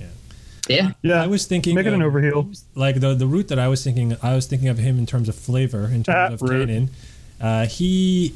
[0.00, 0.06] Yeah.
[0.68, 0.90] Yeah.
[1.02, 2.62] Yeah, I was thinking make it an of- overheal.
[2.76, 4.16] like the the route that I was thinking.
[4.22, 6.68] I was thinking of him in terms of flavor, in terms Ah, of rude.
[6.68, 6.90] canon.
[7.40, 8.34] Uh, he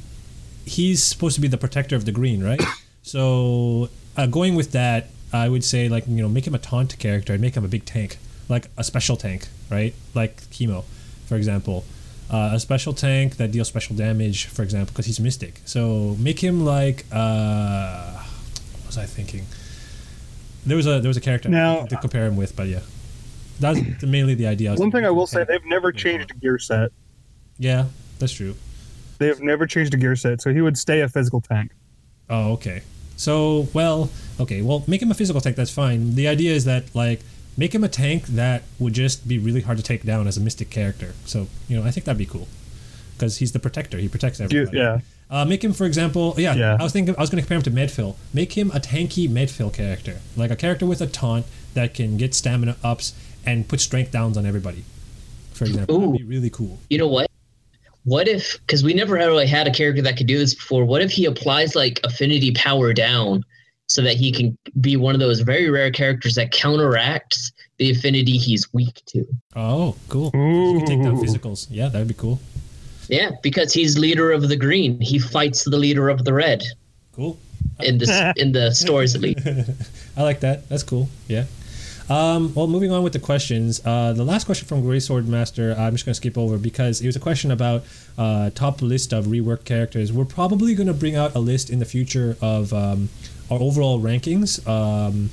[0.64, 2.60] he's supposed to be the protector of the green, right?
[3.02, 6.98] so uh, going with that, I would say like you know make him a taunt
[6.98, 8.18] character and make him a big tank,
[8.48, 9.94] like a special tank, right?
[10.14, 10.84] Like Kemo,
[11.26, 11.84] for example.
[12.28, 15.60] Uh, a special tank that deals special damage, for example, because he's a mystic.
[15.64, 18.12] So make him like uh,
[18.72, 19.44] what was I thinking?
[20.64, 22.80] There was a there was a character Now- to compare him with, but yeah,
[23.60, 24.74] that's mainly the idea.
[24.74, 26.90] One thing I will say, they've never changed a gear set.
[27.58, 27.86] Yeah,
[28.18, 28.56] that's true.
[29.18, 31.70] They have never changed a gear set, so he would stay a physical tank.
[32.28, 32.82] Oh, okay.
[33.16, 35.56] So, well, okay, well, make him a physical tank.
[35.56, 36.16] That's fine.
[36.16, 37.20] The idea is that like
[37.56, 40.40] make him a tank that would just be really hard to take down as a
[40.40, 41.14] mystic character.
[41.24, 42.48] So, you know, I think that'd be cool
[43.16, 43.98] because he's the protector.
[43.98, 44.76] He protects everybody.
[44.76, 45.00] yeah,
[45.30, 46.76] Uh, make him, for example, yeah, Yeah.
[46.78, 48.16] I was thinking, I was going to compare him to Medfill.
[48.34, 52.34] Make him a tanky Medfill character, like a character with a taunt that can get
[52.34, 54.84] stamina ups and put strength downs on everybody.
[55.54, 56.00] For example, Ooh.
[56.12, 56.78] that'd be really cool.
[56.90, 57.30] You know what?
[58.04, 61.02] What if, because we never really had a character that could do this before, what
[61.02, 63.44] if he applies like affinity power down
[63.88, 68.36] so that he can be one of those very rare characters that counteracts the affinity
[68.36, 69.24] he's weak to?
[69.54, 70.30] Oh, cool.
[70.34, 71.66] You can take down physicals.
[71.70, 72.40] Yeah, that'd be cool.
[73.08, 75.00] Yeah, because he's leader of the green.
[75.00, 76.62] He fights the leader of the red
[77.12, 77.38] Cool.
[77.80, 79.46] in the in the stories at least.
[80.16, 80.68] I like that.
[80.68, 81.08] That's cool.
[81.28, 81.44] Yeah.
[82.08, 83.80] Um, well, moving on with the questions.
[83.84, 87.00] Uh, the last question from Grey Sword Master, I'm just going to skip over because
[87.00, 87.82] it was a question about
[88.16, 90.12] uh, top list of reworked characters.
[90.12, 93.08] We're probably going to bring out a list in the future of um,
[93.50, 95.30] our overall rankings um,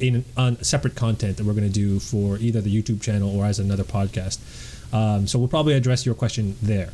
[0.00, 3.44] in on separate content that we're going to do for either the YouTube channel or
[3.44, 4.38] as another podcast.
[4.92, 6.90] Um, so we'll probably address your question there.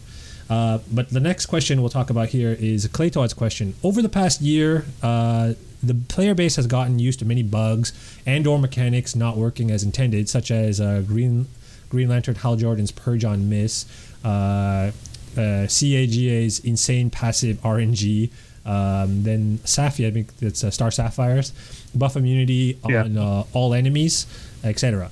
[0.50, 3.74] Uh, but the next question we'll talk about here is Claytodd's question.
[3.82, 7.92] Over the past year, uh, the player base has gotten used to many bugs
[8.26, 11.46] and/or mechanics not working as intended, such as uh, Green
[11.88, 13.86] Green Lantern Hal Jordan's Purge on Miss,
[14.24, 14.92] uh,
[15.36, 18.30] uh, CAGA's insane passive RNG,
[18.64, 21.52] um, then Safi, I think it's uh, Star Sapphires,
[21.94, 23.04] buff immunity Yeah.
[23.04, 24.26] on uh, all enemies,
[24.64, 25.10] etc.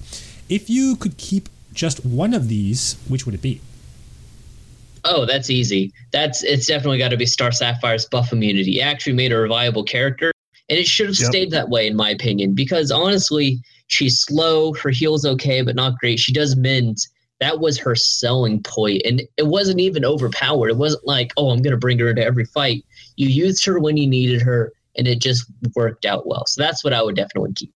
[0.48, 3.60] If you could keep just one of these, which would it be?
[5.04, 5.92] Oh, that's easy.
[6.12, 8.80] That's it's definitely got to be Star Sapphire's buff immunity.
[8.80, 10.30] It actually made her a viable character,
[10.68, 11.28] and it should have Yep.
[11.28, 12.54] stayed that way, in my opinion.
[12.54, 14.74] Because honestly, she's slow.
[14.74, 16.18] Her heal's okay, but not great.
[16.18, 17.08] She does mins.
[17.40, 20.68] That was her selling point, and it wasn't even overpowered.
[20.68, 22.84] It wasn't like, oh, I'm gonna bring her into every fight.
[23.16, 26.44] You used her when you needed her, and it just worked out well.
[26.46, 27.72] So that's what I would definitely keep.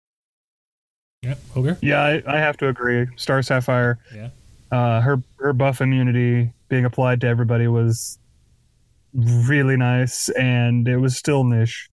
[1.22, 1.78] Yep, Ogre.
[1.82, 3.08] yeah, I, I have to agree.
[3.16, 4.30] Star Sapphire, Yeah.
[4.72, 8.18] uh, her her buff immunity being applied to everybody was
[9.14, 11.90] really nice, and it was still niche.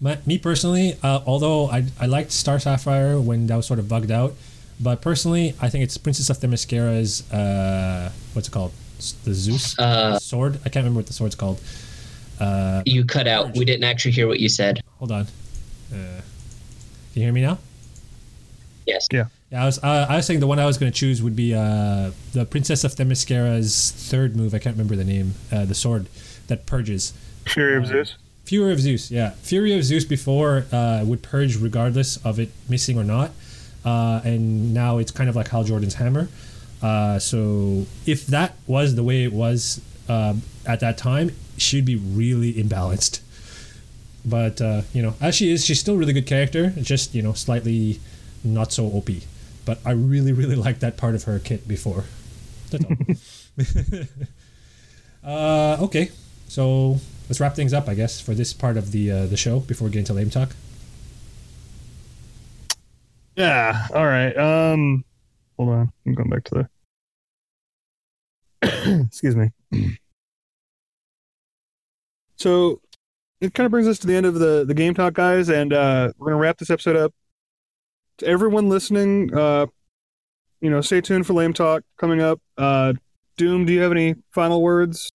[0.00, 3.88] My, me personally, uh, although I, I liked Star Sapphire when that was sort of
[3.88, 4.34] bugged out,
[4.80, 8.72] but personally, I think it's Princess of Themyscira's, uh, what's it called?
[9.24, 10.54] The Zeus Uh, sword?
[10.64, 11.60] I can't remember what the sword's called.
[12.40, 13.54] Uh, you cut out.
[13.56, 14.80] We didn't actually hear what you said.
[14.98, 15.26] hold on.
[15.92, 16.22] Uh, can
[17.14, 17.58] you hear me now?
[18.86, 19.06] Yes.
[19.12, 19.26] Yeah.
[19.50, 21.36] Yeah, I was uh, I was saying the one I was going to choose would
[21.36, 24.54] be uh, the Princess of Themyscira's third move.
[24.54, 25.34] I can't remember the name.
[25.52, 26.06] Uh, the sword
[26.48, 27.12] that purges.
[27.46, 28.14] Fury of Uh, Zeus.
[28.44, 29.30] Fury of Zeus, yeah.
[29.42, 33.30] Fury of Zeus before uh, would purge regardless of it missing or not.
[33.86, 36.28] Uh, and now it's kind of like Hal Jordan's hammer.
[36.82, 41.96] Uh, so if that was the way it was um, at that time, she'd be
[41.96, 43.20] really imbalanced.
[44.24, 46.70] But, uh, you know, as she is, she's still a really good character.
[46.70, 48.00] Just, you know, slightly
[48.42, 49.08] not so OP.
[49.64, 52.04] But I really, really liked that part of her kit before.
[55.26, 56.12] Uh, okay,
[56.46, 59.58] so let's wrap things up, I guess, for this part of the uh, the show
[59.58, 60.50] before we get into lame talk.
[63.36, 63.86] Yeah.
[63.94, 64.36] All right.
[64.36, 65.04] Um,
[65.56, 65.92] hold on.
[66.06, 66.68] I'm going back to
[68.62, 69.02] the.
[69.06, 69.50] Excuse me.
[72.38, 72.82] So,
[73.40, 75.72] it kind of brings us to the end of the the game talk, guys, and
[75.72, 77.14] uh, we're gonna wrap this episode up.
[78.18, 79.66] To everyone listening, uh,
[80.60, 82.40] you know, stay tuned for lame talk coming up.
[82.58, 82.92] Uh,
[83.38, 85.10] Doom, do you have any final words?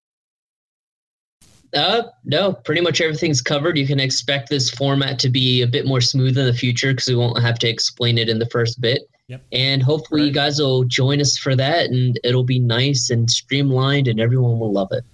[1.74, 3.78] Uh, no, pretty much everything's covered.
[3.78, 7.08] You can expect this format to be a bit more smooth in the future because
[7.08, 9.08] we won't have to explain it in the first bit.
[9.28, 9.42] Yep.
[9.52, 14.06] And hopefully, you guys will join us for that, and it'll be nice and streamlined,
[14.08, 15.04] and everyone will love it.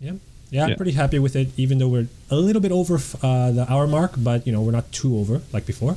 [0.00, 0.20] Yeah, I'm
[0.50, 0.74] Yeah.
[0.74, 4.14] pretty happy with it, even though we're a little bit over uh, the hour mark,
[4.16, 5.96] but you know we're not too over like before.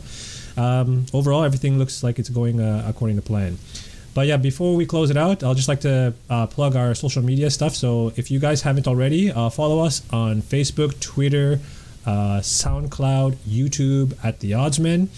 [0.55, 3.57] Um, overall, everything looks like it's going uh, according to plan.
[4.17, 7.21] But yeah, before we close it out, I'll just like to uh, plug our social
[7.21, 7.75] media stuff.
[7.75, 11.59] So if you guys haven't already, uh, follow us on Facebook, Twitter,
[12.03, 15.09] uh, SoundCloud, YouTube at The Oddsman.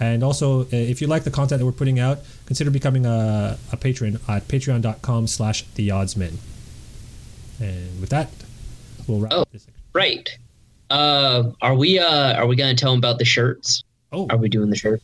[0.00, 3.56] And also, uh, if you like the content that we're putting out, consider becoming a,
[3.70, 6.34] a patron at patreon.com slash the oddsman.
[7.60, 8.28] And with that,
[9.06, 9.42] we'll wrap Oh.
[9.42, 9.80] up this section.
[9.92, 10.36] Right.
[10.90, 13.84] Uh, are we uh are we gonna tell them about the shirts?
[14.10, 15.00] Oh, Are we doing the shirt?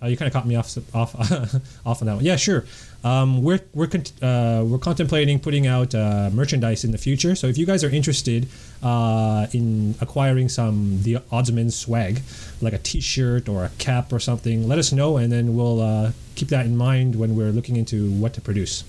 [0.00, 1.12] Uh, you kind of caught me off off
[1.86, 2.24] off on that one.
[2.24, 2.64] Yeah, sure.
[3.04, 7.36] Um, we're we're con- uh, we're contemplating putting out uh, merchandise in the future.
[7.36, 8.48] So if you guys are interested
[8.82, 12.22] uh, in acquiring some the Oddsman swag,
[12.60, 16.12] like a T-shirt or a cap or something, let us know, and then we'll uh,
[16.34, 18.82] keep that in mind when we're looking into what to produce.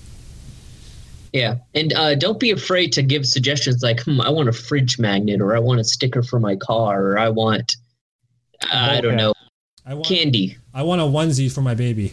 [1.32, 4.98] Yeah, and uh, don't be afraid to give suggestions like, "Hmm, I want a fridge
[4.98, 7.76] magnet, or I want a sticker for my car, or I want,
[8.72, 9.34] I don't know,
[9.86, 12.12] I want candy." I want a onesie for my baby.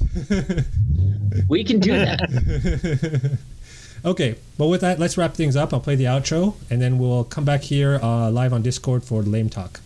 [1.48, 3.38] We can do that.
[4.04, 5.72] okay, but with that, let's wrap things up.
[5.74, 9.22] I'll play the outro, and then we'll come back here uh, live on Discord for
[9.22, 9.80] lame talk.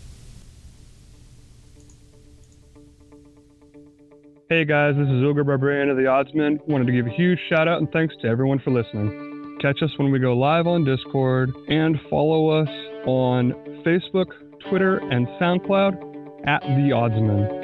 [4.49, 6.65] Hey guys, this is Ogre Barbarian of the Oddsman.
[6.67, 9.57] Wanted to give a huge shout out and thanks to everyone for listening.
[9.61, 12.69] Catch us when we go live on Discord and follow us
[13.05, 13.53] on
[13.85, 14.31] Facebook,
[14.69, 17.58] Twitter, and SoundCloud at the Oddsman.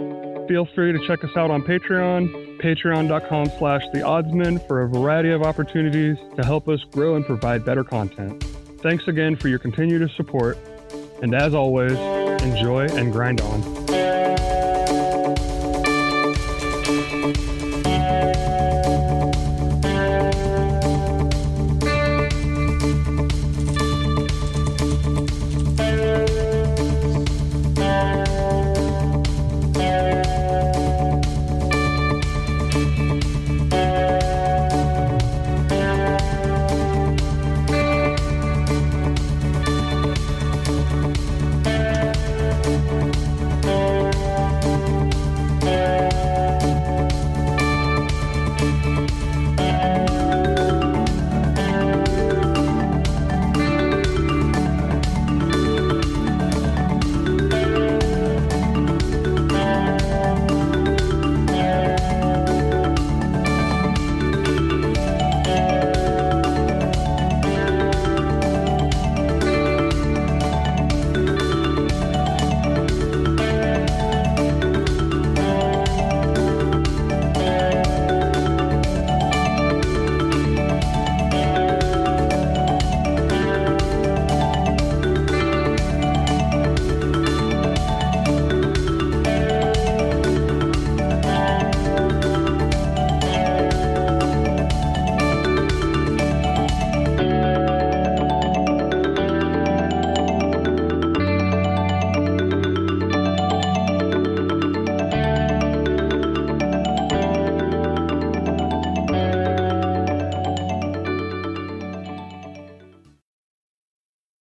[0.48, 5.32] Feel free to check us out on Patreon, patreon.com slash the Oddsman for a variety
[5.32, 8.44] of opportunities to help us grow and provide better content.
[8.82, 10.58] Thanks again for your continued support,
[11.24, 11.94] and as always,
[12.44, 13.85] enjoy and grind on.